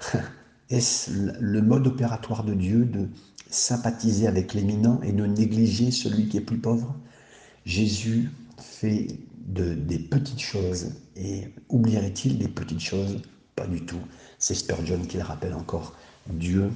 [0.70, 3.08] Est-ce le mode opératoire de Dieu de
[3.50, 6.94] sympathiser avec l'éminent et de négliger celui qui est plus pauvre?
[7.66, 9.06] Jésus fait
[9.46, 13.20] de, des petites choses et oublierait-il des petites choses?
[13.54, 14.00] Pas du tout.
[14.38, 15.94] C'est Spurgeon qui le rappelle encore.
[16.30, 16.70] Dieu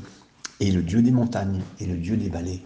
[0.61, 2.63] est le Dieu des montagnes et le Dieu des vallées.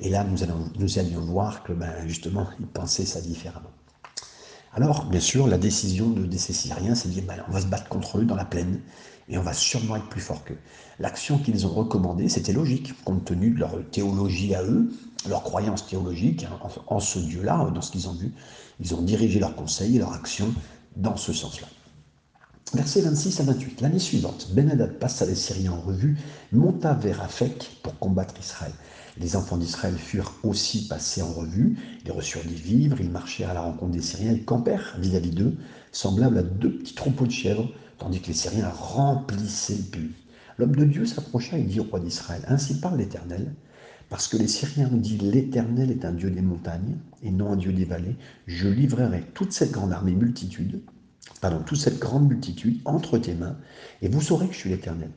[0.00, 3.70] Et là, nous, allions voir que ben, justement, ils pensaient ça différemment.
[4.72, 7.66] Alors, bien sûr, la décision de, ces Syriens, c'est de dire, ben, on va se
[7.66, 8.80] battre contre eux dans la plaine,
[9.28, 10.58] et on va sûrement être plus fort qu'eux.
[10.98, 14.90] L'action qu'ils ont recommandée, c'était logique, compte tenu de leur théologie à eux,
[15.28, 18.32] leur croyance théologique hein, en, ce Dieu-là, dans ce qu'ils ont vu.
[18.80, 20.54] Ils ont dirigé leurs conseils et leur action
[20.96, 21.66] dans ce sens-là.
[22.74, 23.80] Versets 26 à 28.
[23.80, 26.18] L'année suivante, Ben-Hadad passa les Syriens en revue,
[26.52, 28.72] monta vers Afek pour combattre Israël.
[29.20, 33.54] Les enfants d'Israël furent aussi passés en revue, ils reçurent des vivres, ils marchèrent à
[33.54, 35.56] la rencontre des Syriens, ils campèrent vis-à-vis d'eux,
[35.90, 40.10] semblables à deux petits troupeaux de chèvres, tandis que les Syriens remplissaient le pays.
[40.56, 43.52] L'homme de Dieu s'approcha et dit au roi d'Israël, Ainsi parle l'Éternel,
[44.08, 47.56] parce que les Syriens ont dit, L'Éternel est un Dieu des montagnes et non un
[47.56, 50.80] Dieu des vallées, je livrerai toute cette grande armée multitude,
[51.40, 53.56] pardon, toute cette grande multitude entre tes mains,
[54.00, 55.10] et vous saurez que je suis l'Éternel.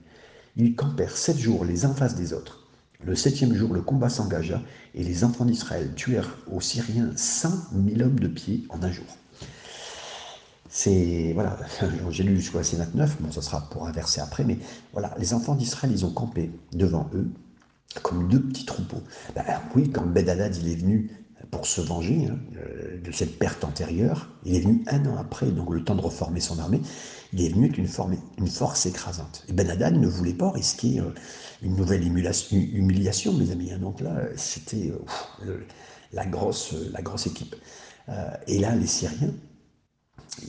[0.57, 2.60] Ils campèrent sept jours les uns face des autres.
[3.03, 4.61] Le septième jour, le combat s'engagea
[4.93, 7.49] et les enfants d'Israël tuèrent aux Syriens 100
[7.87, 9.05] 000 hommes de pied en un jour.
[10.69, 11.57] C'est, voilà,
[12.11, 14.57] j'ai lu jusqu'au verset 29, bon, ça sera pour un verset après, mais
[14.93, 17.27] voilà, les enfants d'Israël, ils ont campé devant eux
[18.03, 19.01] comme deux petits troupeaux.
[19.35, 19.43] Ben,
[19.75, 21.11] oui, quand Bedadad, il est venu
[21.49, 25.47] pour se venger hein, euh, de cette perte antérieure, il est venu un an après,
[25.47, 26.81] donc le temps de reformer son armée,
[27.33, 27.87] il est venu avec une,
[28.37, 29.45] une force écrasante.
[29.47, 31.13] Et Ben ne voulait pas risquer euh,
[31.61, 33.71] une nouvelle humiliation, mes amis.
[33.71, 33.79] Hein.
[33.79, 34.91] Donc là, c'était
[35.45, 35.65] euh,
[36.11, 37.55] la, grosse, la grosse équipe.
[38.09, 39.33] Euh, et là, les Syriens,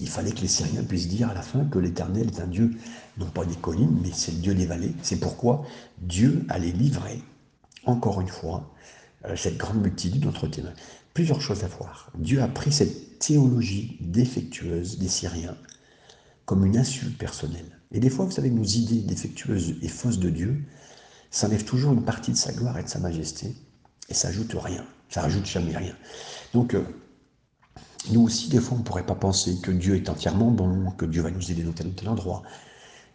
[0.00, 2.72] il fallait que les Syriens puissent dire à la fin que l'Éternel est un Dieu,
[3.18, 4.94] non pas des collines, mais c'est le Dieu des vallées.
[5.02, 5.64] C'est pourquoi
[5.98, 7.22] Dieu allait livrer,
[7.84, 8.72] encore une fois,
[9.36, 10.62] cette grande multitude entre tes.
[11.14, 12.10] Plusieurs choses à voir.
[12.16, 15.56] Dieu a pris cette théologie défectueuse des Syriens
[16.44, 17.80] comme une insulte personnelle.
[17.92, 20.62] Et des fois, vous savez, nos idées défectueuses et fausses de Dieu,
[21.30, 23.54] ça enlève toujours une partie de sa gloire et de sa majesté,
[24.08, 25.94] et ça ajoute rien, ça ajoute jamais rien.
[26.52, 26.82] Donc, euh,
[28.10, 31.06] nous aussi, des fois, on ne pourrait pas penser que Dieu est entièrement bon, que
[31.06, 32.42] Dieu va nous aider dans tel ou tel endroit,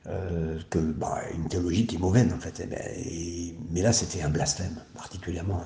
[0.08, 2.62] euh, que bah, une théologie qui est mauvaise, en fait.
[2.63, 5.62] Eh ben, mais là, c'était un blasphème, particulièrement.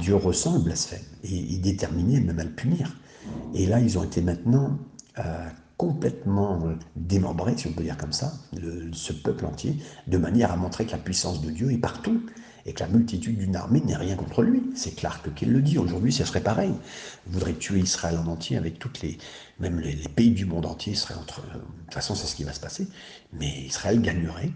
[0.00, 2.94] Dieu ressent le blasphème, et il est déterminé même à le punir.
[3.54, 4.78] Et là, ils ont été maintenant
[5.18, 8.32] euh, complètement euh, démembré, si on peut dire comme ça,
[8.92, 12.20] ce peuple entier, de manière à montrer que la puissance de Dieu est partout
[12.66, 14.62] et que la multitude d'une armée n'est rien contre lui.
[14.74, 15.78] C'est Clark qui le dit.
[15.78, 16.72] Aujourd'hui, ce serait pareil.
[17.26, 19.18] Vous voudrez tuer Israël en entier avec toutes les,
[19.60, 21.42] même les, pays du monde entier seraient entre.
[21.42, 22.88] De toute façon, c'est ce qui va se passer.
[23.32, 24.50] Mais Israël gagnerait,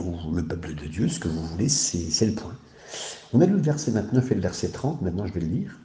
[0.00, 2.56] ou le peuple de Dieu, ce que vous voulez, c'est le point.
[3.32, 5.02] On a lu le verset 29 et le verset 30.
[5.02, 5.78] Maintenant, je vais le lire.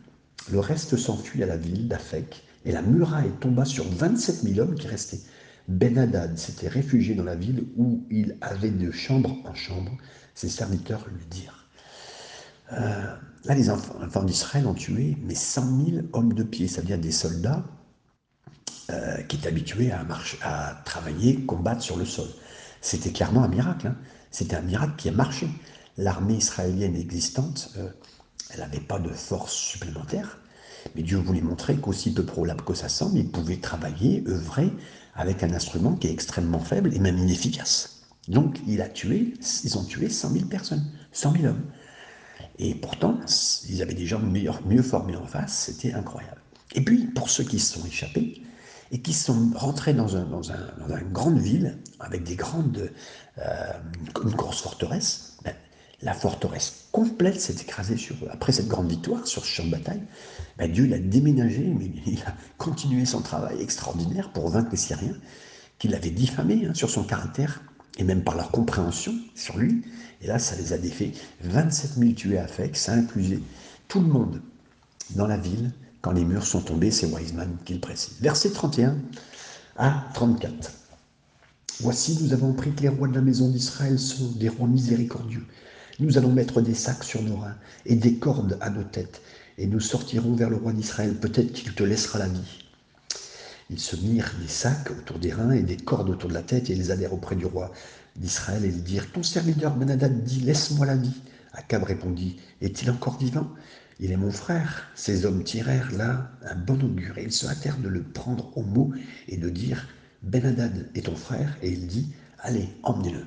[0.52, 4.76] Le reste s'enfuit à la ville d'Afek, et la muraille tomba sur 27 000 hommes
[4.76, 5.22] qui restaient.
[5.68, 9.92] Ben Hadad s'était réfugié dans la ville où il avait de chambre en chambre.
[10.36, 11.68] Ses serviteurs lui dirent.
[12.74, 17.12] Euh, là, les enfants, d'Israël ont tué mais 100 000 hommes de pied, c'est-à-dire des
[17.12, 17.64] soldats
[18.90, 22.28] euh, qui étaient habitués à, marcher, à travailler, combattre sur le sol.
[22.82, 23.88] C'était clairement un miracle.
[23.88, 23.96] Hein.
[24.32, 25.48] C'était un miracle qui a marché.
[25.98, 27.90] L'armée israélienne existante, euh,
[28.50, 30.40] elle n'avait pas de force supplémentaire.
[30.96, 34.72] Mais Dieu voulait montrer qu'aussi peu probable que ça semble, il pouvait travailler, œuvrer
[35.16, 38.02] avec un instrument qui est extrêmement faible et même inefficace.
[38.28, 41.64] Donc il a tué, ils ont tué 100 000 personnes, 100 000 hommes.
[42.60, 43.20] Et pourtant,
[43.70, 46.42] ils avaient des gens mieux formés en face, c'était incroyable.
[46.76, 48.42] Et puis, pour ceux qui se sont échappés
[48.92, 52.92] et qui sont rentrés dans, une grande ville avec des grandes,
[53.40, 53.72] euh,
[54.24, 55.54] une grosse forteresse, ben,
[56.02, 58.16] la forteresse complète s'est écrasée sur.
[58.30, 60.02] Après cette grande victoire sur ce champ de bataille,
[60.58, 65.18] ben Dieu l'a déménagé, mais il a continué son travail extraordinaire pour vaincre les Syriens,
[65.80, 67.62] qu'il avait diffamés hein, sur son caractère
[67.98, 69.84] et même par leur compréhension sur lui.
[70.22, 71.14] Et là, ça les a défaits.
[71.42, 73.40] 27 000 tués à Fek, ça inclusait
[73.88, 74.42] tout le monde
[75.12, 78.18] dans la ville quand les murs sont tombés, c'est Wiseman qui le précise.
[78.20, 78.98] Verset 31
[79.78, 80.72] à 34.
[81.80, 85.46] Voici, nous avons appris que les rois de la maison d'Israël sont des rois miséricordieux
[86.00, 89.22] nous allons mettre des sacs sur nos reins et des cordes à nos têtes,
[89.58, 91.14] et nous sortirons vers le roi d'Israël.
[91.16, 92.66] Peut-être qu'il te laissera la vie.
[93.70, 96.70] Ils se mirent des sacs autour des reins et des cordes autour de la tête,
[96.70, 97.72] et ils allèrent auprès du roi
[98.16, 101.22] d'Israël et lui dirent Ton serviteur Benadad dit Laisse-moi la vie.
[101.54, 103.48] Akab répondit Est-il encore vivant?
[104.00, 104.88] Il est mon frère.
[104.96, 108.64] Ces hommes tirèrent là un bon augure, et ils se hâtèrent de le prendre au
[108.64, 108.92] mot
[109.28, 109.88] et de dire
[110.24, 113.26] Benadad est ton frère, et il dit Allez, emmenez-le.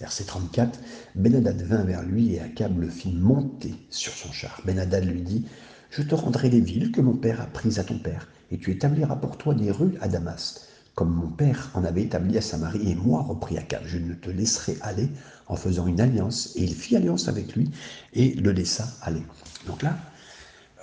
[0.00, 0.80] Verset 34,
[1.14, 4.62] Benadad vint vers lui et Akab le fit monter sur son char.
[4.64, 5.44] Benadad lui dit,
[5.90, 8.70] Je te rendrai les villes que mon père a prises à ton père, et tu
[8.70, 12.90] établiras pour toi des rues à Damas, comme mon père en avait établi à Samarie,
[12.90, 15.10] et moi, reprit Akab, je ne te laisserai aller
[15.48, 16.52] en faisant une alliance.
[16.56, 17.70] Et il fit alliance avec lui
[18.14, 19.22] et le laissa aller.
[19.66, 19.98] Donc là,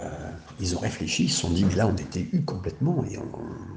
[0.01, 0.09] euh,
[0.59, 3.17] ils ont réfléchi, ils se sont dit, mais là on était eu complètement, et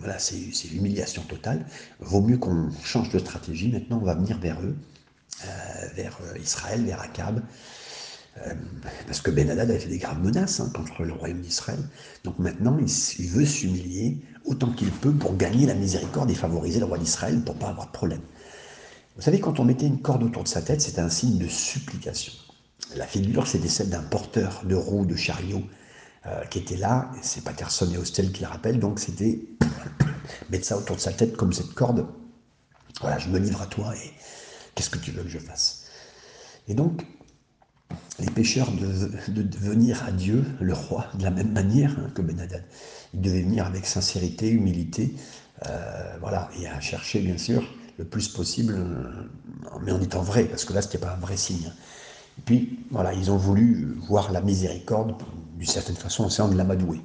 [0.01, 1.65] voilà, c'est l'humiliation totale.
[2.01, 4.77] Vaut mieux qu'on change de stratégie, maintenant on va venir vers eux
[5.95, 7.43] vers euh, Israël, vers Akab,
[8.39, 8.55] euh,
[9.07, 11.81] parce que Ben Hadad a fait des graves menaces hein, contre le royaume d'Israël.
[12.25, 16.87] Donc maintenant, il, veut s'humilier autant qu'il peut pour gagner la miséricorde et favoriser le
[16.87, 18.23] roi d'Israël pour ne pas avoir de problème.
[19.17, 21.49] Vous savez, quand on mettait une corde autour de sa tête, c'était un signe de
[21.49, 22.33] supplication.
[22.97, 25.63] La figure, c'était celle d'un porteur de roues, de chariot,
[26.49, 27.11] qui était là.
[27.23, 28.79] C'est Patterson et Hostel qui le rappellent.
[28.79, 29.41] Donc c'était
[30.51, 32.07] mettre ça autour de sa tête comme cette corde.
[33.01, 34.13] Voilà, je me livre à toi et
[34.81, 35.85] Qu'est-ce que tu veux que je fasse?
[36.67, 37.05] Et donc,
[38.19, 42.23] les pécheurs de, de, venir à Dieu, le roi, de la même manière hein, que
[42.23, 42.65] Benadad.
[43.13, 45.15] Ils devaient venir avec sincérité, humilité,
[45.67, 47.63] euh, voilà, et à chercher bien sûr
[47.99, 49.29] le plus possible, euh,
[49.83, 51.71] mais en étant vrai, parce que là, ce n'était pas un vrai signe.
[52.39, 55.15] Et puis, voilà, ils ont voulu voir la miséricorde,
[55.59, 57.03] d'une certaine façon, en de l'amadouer.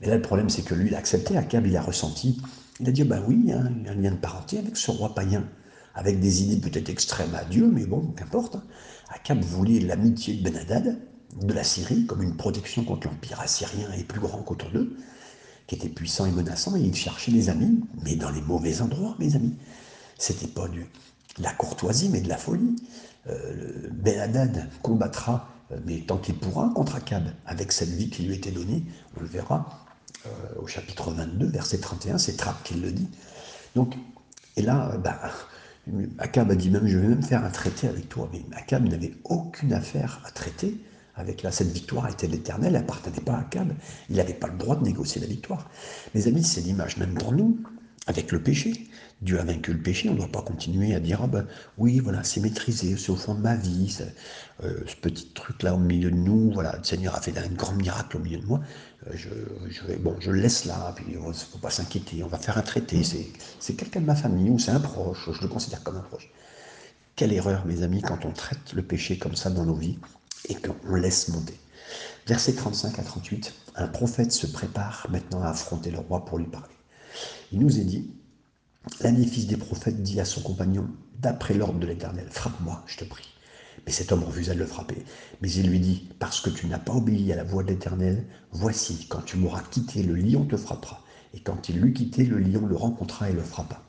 [0.00, 2.42] Mais là, le problème, c'est que lui, il a accepté, Akab, il a ressenti,
[2.80, 4.90] il a dit, ben oui, hein, il y a un lien de parenté avec ce
[4.90, 5.44] roi païen
[5.96, 8.56] avec des idées peut-être extrêmes à Dieu, mais bon, qu'importe.
[9.08, 11.00] Akab voulait l'amitié de Ben
[11.42, 14.96] de la Syrie, comme une protection contre l'empire assyrien et plus grand qu'autour d'eux,
[15.66, 19.16] qui était puissant et menaçant, et il cherchait des amis, mais dans les mauvais endroits,
[19.18, 19.54] mes amis.
[20.18, 20.82] C'était pas de
[21.38, 22.76] la courtoisie, mais de la folie.
[23.28, 28.34] Euh, ben combattra, euh, mais tant qu'il pourra, contre Akab, avec cette vie qui lui
[28.34, 28.84] était donnée,
[29.16, 29.68] on le verra
[30.26, 30.28] euh,
[30.62, 33.08] au chapitre 22, verset 31, c'est Trapp qui le dit.
[33.74, 33.94] Donc,
[34.56, 35.16] et là, ben,
[36.18, 38.28] Akab a dit même, je vais même faire un traité avec toi.
[38.32, 40.78] Mais Akab n'avait aucune affaire à traiter
[41.14, 41.52] avec là.
[41.52, 43.72] Cette victoire était l'éternel, elle n'appartenait pas à Akab.
[44.10, 45.70] Il n'avait pas le droit de négocier la victoire.
[46.14, 47.60] Mes amis, c'est l'image même pour nous,
[48.06, 48.88] avec le péché.
[49.22, 51.46] Dieu a vaincu le péché, on ne doit pas continuer à dire, ah ben,
[51.78, 53.96] oui, voilà, c'est maîtrisé, c'est au fond de ma vie,
[54.62, 57.72] euh, ce petit truc-là au milieu de nous, voilà, le Seigneur a fait un grand
[57.72, 58.60] miracle au milieu de moi,
[59.06, 62.62] euh, je, le laisse là, puis il ne faut pas s'inquiéter, on va faire un
[62.62, 63.02] traité,
[63.58, 66.30] c'est quelqu'un de ma famille ou c'est un proche, je le considère comme un proche.
[67.16, 69.98] Quelle erreur, mes amis, quand on traite le péché comme ça dans nos vies
[70.50, 71.58] et qu'on laisse monter.
[72.26, 76.46] Verset 35 à 38, un prophète se prépare maintenant à affronter le roi pour lui
[76.46, 76.75] parler.
[77.52, 78.10] Il nous est dit,
[79.00, 80.88] l'un des fils des prophètes dit à son compagnon,
[81.20, 83.28] d'après l'ordre de l'Éternel, frappe-moi, je te prie.
[83.84, 85.04] Mais cet homme refusa de le frapper.
[85.40, 88.24] Mais il lui dit, parce que tu n'as pas obéi à la voix de l'Éternel,
[88.50, 91.02] voici, quand tu m'auras quitté, le lion te frappera.
[91.34, 93.82] Et quand il l'eut quitté, le lion le rencontra et le frappa.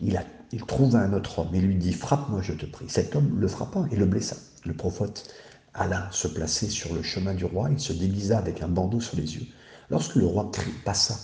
[0.00, 0.18] Il,
[0.66, 2.86] trouva un autre homme et lui dit, frappe-moi, je te prie.
[2.88, 4.36] Cet homme le frappa et le blessa.
[4.64, 5.32] Le prophète
[5.74, 9.16] alla se placer sur le chemin du roi, il se déguisa avec un bandeau sur
[9.16, 9.46] les yeux.
[9.90, 10.50] Lorsque le roi
[10.84, 11.18] passa,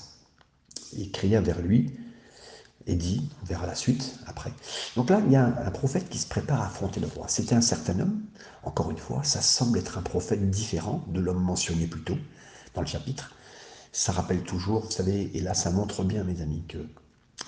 [0.93, 1.93] il cria vers lui,
[2.87, 4.53] et dit, on verra la suite après.
[4.97, 7.27] Donc là, il y a un, prophète qui se prépare à affronter le roi.
[7.29, 8.23] C'était un certain homme,
[8.63, 12.17] encore une fois, ça semble être un prophète différent de l'homme mentionné plus tôt
[12.75, 13.35] dans le chapitre.
[13.93, 16.79] Ça rappelle toujours, vous savez, et là ça montre bien, mes amis, que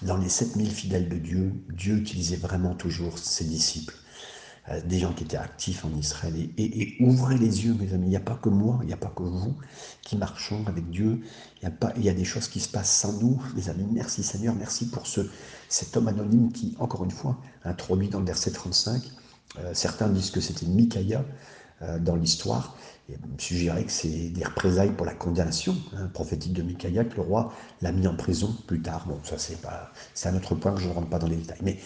[0.02, 3.94] dans les 7000 fidèles de Dieu, Dieu utilisait vraiment toujours ses disciples
[4.84, 6.34] des gens qui étaient actifs en Israël.
[6.56, 8.06] Et, ouvrez les yeux, mes amis.
[8.06, 9.56] Il n'y a pas que moi, il n'y a pas que vous
[10.02, 11.20] qui marchons avec Dieu.
[11.60, 13.68] Il y, a pas, il y a des choses qui se passent sans nous, mes
[13.68, 13.86] amis.
[13.92, 15.22] Merci Seigneur, merci pour ce,
[15.68, 19.02] cet homme anonyme qui, encore une fois, introduit dans le verset 35.
[19.58, 21.24] Euh, certains disent que c'était Micaiah
[21.82, 22.76] euh, dans l'histoire.
[23.38, 27.22] Je suggérerais que c'est des représailles pour la condamnation hein, prophétique de Micaiah, que le
[27.22, 27.52] roi
[27.82, 29.06] l'a mis en prison plus tard.
[29.08, 29.58] Bon, ça c'est
[30.14, 31.58] c'est un autre point que je ne rentre pas dans les détails.
[31.62, 31.78] Mais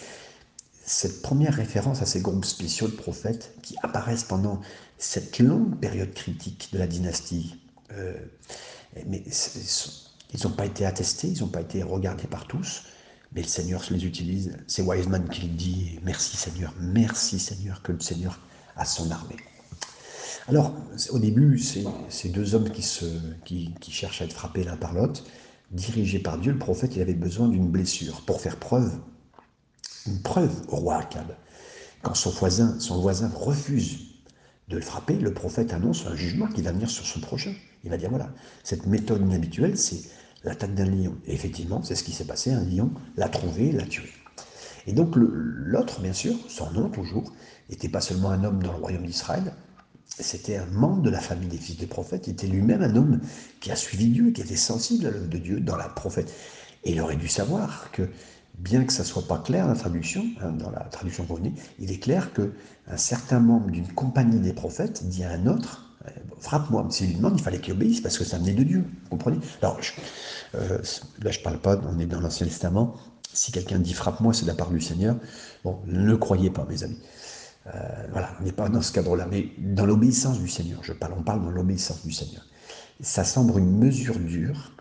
[0.85, 4.61] cette première référence à ces groupes spéciaux de prophètes qui apparaissent pendant
[4.97, 7.59] cette longue période critique de la dynastie,
[7.91, 8.13] euh,
[9.07, 9.23] mais
[10.33, 12.83] ils n'ont pas été attestés, ils n'ont pas été regardés par tous,
[13.33, 14.57] mais le Seigneur les utilise.
[14.67, 18.39] C'est Wiseman qui le dit, merci Seigneur, merci Seigneur que le Seigneur
[18.77, 19.37] a son armée.
[20.47, 20.75] Alors,
[21.09, 23.05] au début, ces deux hommes qui, se,
[23.43, 25.23] qui, qui cherchent à être frappés l'un par l'autre,
[25.71, 28.91] dirigés par Dieu, le prophète, il avait besoin d'une blessure pour faire preuve
[30.05, 31.35] une preuve au roi Akab.
[32.01, 33.99] Quand son voisin, son voisin refuse
[34.67, 37.53] de le frapper, le prophète annonce un jugement qui va venir sur son prochain.
[37.83, 38.29] Il va dire voilà,
[38.63, 40.01] cette méthode inhabituelle, c'est
[40.43, 41.15] l'attaque d'un lion.
[41.25, 42.51] Et effectivement, c'est ce qui s'est passé.
[42.51, 44.09] Un lion l'a trouvé, l'a tué.
[44.87, 47.33] Et donc l'autre, bien sûr, son nom toujours,
[47.69, 49.53] n'était pas seulement un homme dans le royaume d'Israël,
[50.07, 53.19] c'était un membre de la famille des fils des prophètes, il était lui-même un homme
[53.59, 56.31] qui a suivi Dieu, qui était sensible à l'œuvre de Dieu dans la prophète.
[56.83, 58.03] Et il aurait dû savoir que
[58.57, 61.53] bien que ça ne soit pas clair dans la traduction, hein, dans la traduction revenue,
[61.79, 66.11] il est clair qu'un certain membre d'une compagnie des prophètes dit à un autre euh,
[66.39, 66.87] Frappe-moi.
[66.89, 68.85] S'il lui demande, il fallait qu'il obéisse parce que ça venait de Dieu.
[69.03, 69.39] Vous comprenez?
[69.61, 69.79] Alors,
[70.55, 70.77] euh,
[71.21, 72.95] là, je ne parle pas, on est dans l'Ancien Testament.
[73.33, 75.17] Si quelqu'un dit Frappe-moi, c'est de la part du Seigneur.
[75.63, 76.99] Bon, ne croyez pas, mes amis.
[77.67, 77.79] Euh,
[78.11, 80.83] voilà, on n'est pas dans ce cadre-là, mais dans l'obéissance du Seigneur.
[80.83, 82.45] Je parle, on parle dans l'obéissance du Seigneur.
[83.01, 84.71] Ça semble une mesure dure,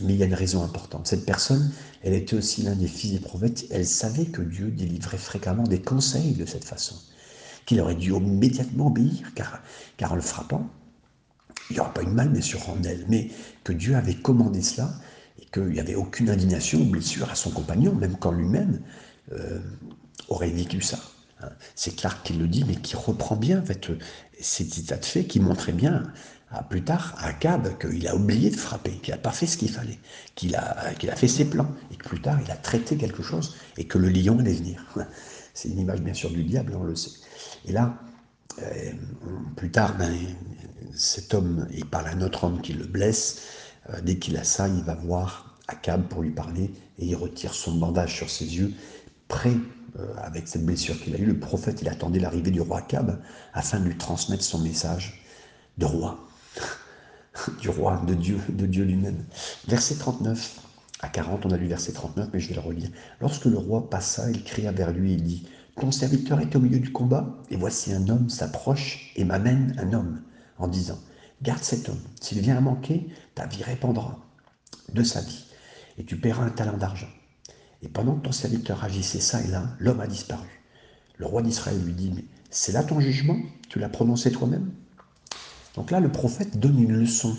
[0.00, 1.06] mais il y a une raison importante.
[1.06, 1.70] Cette personne,
[2.02, 3.66] elle était aussi l'un des fils des prophètes.
[3.70, 6.96] Elle savait que Dieu délivrait fréquemment des conseils de cette façon,
[7.66, 9.62] qu'il aurait dû immédiatement obéir, car,
[9.96, 10.68] car en le frappant,
[11.70, 13.30] il n'y aura pas eu de mal, bien sûr, en elle, mais
[13.64, 14.92] que Dieu avait commandé cela
[15.40, 18.80] et qu'il n'y avait aucune indignation ou blessure à son compagnon, même quand lui-même
[19.32, 19.60] euh,
[20.28, 20.98] aurait vécu ça.
[21.40, 21.48] Hein.
[21.74, 23.88] C'est Clark qui le dit, mais qui reprend bien en fait,
[24.40, 26.12] cet état de fait qui montrait bien
[26.60, 29.70] plus tard à Akab qu'il a oublié de frapper, qu'il n'a pas fait ce qu'il
[29.70, 29.98] fallait,
[30.34, 33.22] qu'il a, qu'il a fait ses plans, et que plus tard il a traité quelque
[33.22, 34.84] chose, et que le lion allait venir.
[35.54, 37.12] C'est une image bien sûr du diable, on le sait.
[37.64, 37.94] Et là,
[38.60, 38.92] euh,
[39.56, 40.12] plus tard, ben,
[40.94, 43.42] cet homme, il parle à un autre homme qui le blesse.
[43.90, 47.54] Euh, dès qu'il a ça, il va voir Akab pour lui parler, et il retire
[47.54, 48.72] son bandage sur ses yeux,
[49.28, 49.56] prêt
[49.98, 51.26] euh, avec cette blessure qu'il a eue.
[51.26, 53.20] Le prophète, il attendait l'arrivée du roi Akab
[53.54, 55.22] afin de lui transmettre son message
[55.78, 56.26] de roi
[57.60, 59.24] du roi, de Dieu, de Dieu lui-même.
[59.66, 60.60] Verset 39
[61.00, 62.88] à 40, on a lu verset 39, mais je vais le relire.
[63.20, 65.48] Lorsque le roi passa, il cria vers lui et dit
[65.80, 69.92] Ton serviteur est au milieu du combat, et voici un homme s'approche et m'amène un
[69.92, 70.22] homme,
[70.58, 70.98] en disant
[71.42, 74.20] Garde cet homme, s'il vient à manquer, ta vie répondra
[74.92, 75.46] de sa vie,
[75.98, 77.10] et tu paieras un talent d'argent.
[77.82, 80.62] Et pendant que ton serviteur agissait ça et là, l'homme a disparu.
[81.16, 83.38] Le roi d'Israël lui dit Mais c'est là ton jugement?
[83.68, 84.70] Tu l'as prononcé toi-même?
[85.74, 87.36] Donc là, le prophète donne une leçon,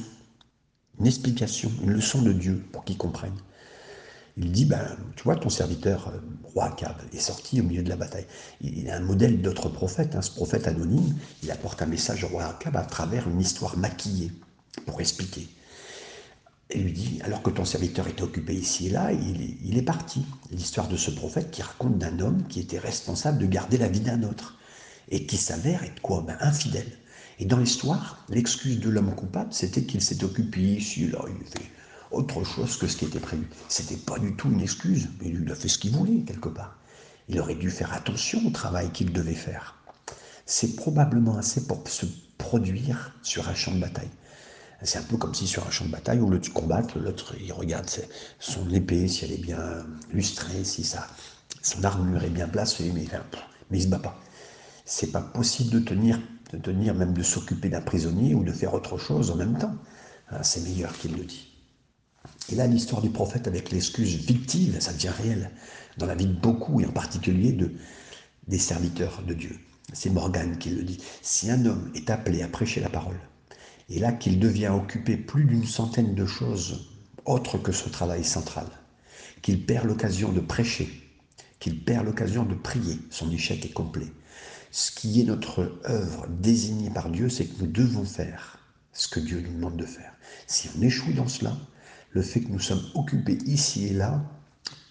[0.99, 3.35] une explication, une leçon de Dieu pour qu'il comprenne.
[4.37, 4.83] Il dit, ben,
[5.15, 8.25] tu vois, ton serviteur, euh, roi Akab, est sorti au milieu de la bataille.
[8.61, 12.29] Il est un modèle d'autres prophètes, hein, ce prophète anonyme, il apporte un message au
[12.29, 14.31] roi Akab à travers une histoire maquillée
[14.87, 15.47] pour expliquer.
[16.71, 20.25] Et lui dit, alors que ton serviteur était occupé ici et là, il est, parti.
[20.49, 23.99] L'histoire de ce prophète qui raconte d'un homme qui était responsable de garder la vie
[23.99, 24.57] d'un autre
[25.09, 26.23] et qui s'avère être quoi?
[26.25, 26.97] Ben, Infidèle.
[27.43, 31.69] Et dans l'histoire, l'excuse de l'homme coupable, c'était qu'il s'est occupé ici, là, il fait
[32.09, 33.49] autre chose que ce qui était prévu.
[33.67, 36.77] C'était pas du tout une excuse, mais il a fait ce qu'il voulait, quelque part.
[37.27, 39.75] Il aurait dû faire attention au travail qu'il devait faire.
[40.45, 42.05] C'est probablement assez pour se
[42.37, 44.11] produire sur un champ de bataille.
[44.81, 47.35] C'est un peu comme si sur un champ de bataille, où le tu combattes, l'autre
[47.41, 47.89] il regarde
[48.39, 51.09] son épée, si elle est bien lustrée, si ça,
[51.61, 53.05] son armure est bien placée, mais,
[53.69, 54.17] mais il ne se bat pas.
[54.85, 56.21] C'est pas possible de tenir,
[56.53, 59.75] de tenir, même de s'occuper d'un prisonnier ou de faire autre chose en même temps.
[60.29, 61.49] Hein, c'est meilleur qu'il le dit.
[62.51, 65.51] Et là, l'histoire du prophète avec l'excuse fictive, ça devient réel
[65.97, 67.73] dans la vie de beaucoup, et en particulier de,
[68.47, 69.57] des serviteurs de Dieu.
[69.93, 70.99] C'est Morgane qui le dit.
[71.21, 73.19] Si un homme est appelé à prêcher la parole,
[73.89, 76.89] et là qu'il devient occupé plus d'une centaine de choses
[77.25, 78.67] autres que ce travail central,
[79.41, 80.89] qu'il perd l'occasion de prêcher,
[81.59, 84.07] qu'il perd l'occasion de prier, son échec est complet.
[84.73, 88.57] Ce qui est notre œuvre désignée par Dieu, c'est que nous devons faire
[88.91, 90.11] ce que Dieu nous demande de faire.
[90.47, 91.55] Si on échoue dans cela,
[92.09, 94.25] le fait que nous sommes occupés ici et là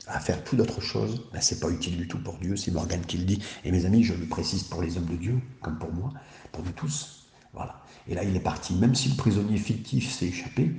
[0.07, 3.05] à faire tout d'autres choses, ben, c'est pas utile du tout pour Dieu, c'est Morgane
[3.05, 3.43] qui le dit.
[3.65, 6.13] Et mes amis, je le précise pour les hommes de Dieu, comme pour moi,
[6.53, 7.27] pour nous tous.
[7.53, 7.83] Voilà.
[8.07, 8.75] Et là, il est parti.
[8.75, 10.77] Même si le prisonnier fictif s'est échappé,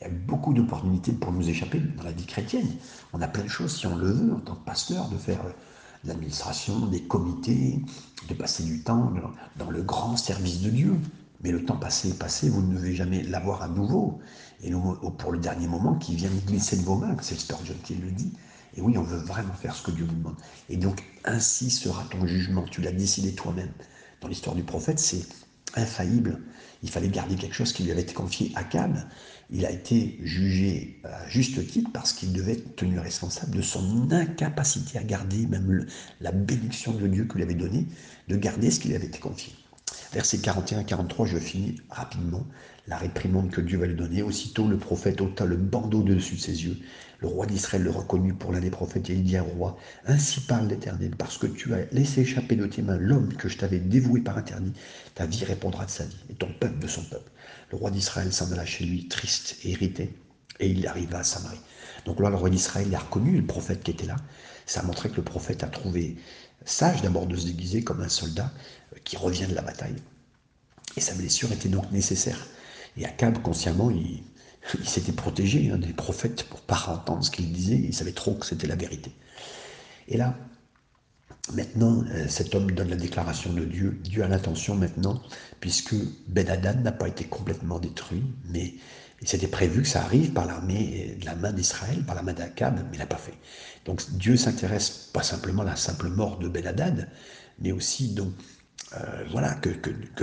[0.00, 2.76] il y a beaucoup d'opportunités pour nous échapper dans la vie chrétienne.
[3.12, 5.40] On a plein de choses, si on le veut, en tant que pasteur, de faire
[6.08, 7.80] l'administration, des comités,
[8.28, 9.12] de passer du temps
[9.56, 10.96] dans le grand service de Dieu.
[11.42, 14.18] Mais le temps passé est passé, vous ne devez jamais l'avoir à nouveau.
[14.62, 14.72] Et
[15.18, 18.32] pour le dernier moment qui vient glisser de vos mains, c'est Spurgeon qui le dit.
[18.76, 20.36] Et oui, on veut vraiment faire ce que Dieu vous demande.
[20.68, 22.64] Et donc, ainsi sera ton jugement.
[22.64, 23.70] Tu l'as décidé toi-même.
[24.20, 25.26] Dans l'histoire du prophète, c'est
[25.76, 26.40] infaillible.
[26.82, 28.96] Il fallait garder quelque chose qui lui avait été confié à Cab.
[29.50, 34.10] Il a été jugé à juste titre parce qu'il devait être tenu responsable de son
[34.10, 35.86] incapacité à garder même
[36.20, 37.86] la bénédiction de Dieu qu'il avait donnée,
[38.28, 39.52] de garder ce qui lui avait été confié.
[40.12, 42.46] Verset 41-43, je finis rapidement.
[42.86, 44.22] La réprimande que Dieu va lui donner.
[44.22, 46.76] Aussitôt, le prophète ôta le bandeau de dessus de ses yeux.
[47.20, 50.40] Le roi d'Israël le reconnut pour l'un des prophètes et il dit au roi Ainsi
[50.40, 53.78] parle l'Éternel, parce que tu as laissé échapper de tes mains l'homme que je t'avais
[53.78, 54.74] dévoué par interdit.
[55.14, 57.30] Ta vie répondra de sa vie et ton peuple de son peuple.
[57.70, 60.14] Le roi d'Israël s'en alla chez lui, triste et irrité,
[60.60, 61.60] et il arriva à Samarie.
[62.04, 64.16] Donc là, le roi d'Israël a reconnu le prophète qui était là.
[64.66, 66.16] Ça a montré que le prophète a trouvé
[66.64, 68.50] sage d'abord de se déguiser comme un soldat
[69.04, 69.96] qui revient de la bataille.
[70.96, 72.46] Et sa blessure était donc nécessaire.
[72.96, 74.22] Et Akab, consciemment, il,
[74.84, 77.80] s'était protégé hein, des prophètes pour pas entendre ce qu'ils disaient.
[77.82, 79.12] Il savait trop que c'était la vérité.
[80.08, 80.36] Et là,
[81.52, 83.98] maintenant, euh, cet homme donne la déclaration de Dieu.
[84.02, 85.20] Dieu a l'intention maintenant,
[85.60, 85.94] puisque
[86.28, 88.74] Ben Hadad n'a pas été complètement détruit, mais
[89.20, 92.32] il s'était prévu que ça arrive par l'armée de la main d'Israël, par la main
[92.34, 93.34] d'Akab, mais il n'a pas fait.
[93.84, 97.08] Donc Dieu s'intéresse pas simplement à la simple mort de Ben Hadad,
[97.58, 98.32] mais aussi donc
[98.94, 99.70] euh, voilà que,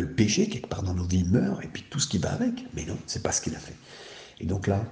[0.02, 2.66] le péché quelque part dans nos vies meurt et puis tout ce qui va avec.
[2.74, 3.76] Mais non, c'est pas ce qu'il a fait.
[4.40, 4.84] Et donc là,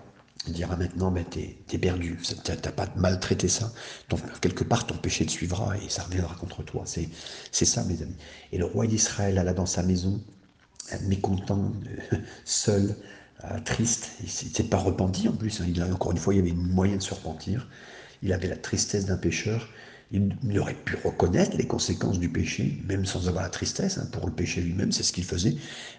[0.48, 3.74] il dira maintenant, ben, t'es es perdu, t'as pas maltraité ça,
[4.08, 6.84] donc quelque part ton péché te suivra et ça reviendra contre toi.
[6.86, 8.16] C'est ça, mes amis.
[8.52, 10.22] Et le roi d'Israël alla dans sa maison,
[11.02, 11.72] mécontent,
[12.46, 12.96] seul,
[13.46, 14.12] euh, triste.
[14.22, 15.62] Il s'est pas repenti en plus.
[15.62, 15.66] Hein.
[15.68, 17.70] Il encore une fois, il y avait une moyen de se repentir.
[18.22, 19.70] Il avait la tristesse d'un pécheur.
[20.12, 24.00] Il, aurait pu reconnaître les conséquences du péché, même sans avoir la tristesse.
[24.00, 25.56] Hein, pour le péché lui-même, c'est ce qu'il faisait.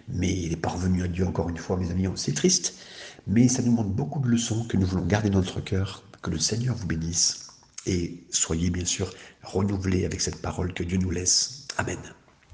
[0.09, 2.07] Mais il est parvenu à Dieu, encore une fois, mes amis.
[2.15, 2.75] C'est triste.
[3.27, 6.03] Mais ça nous montre beaucoup de leçons que nous voulons garder dans notre cœur.
[6.21, 7.47] Que le Seigneur vous bénisse.
[7.85, 9.11] Et soyez bien sûr
[9.43, 11.67] renouvelés avec cette parole que Dieu nous laisse.
[11.77, 11.97] Amen.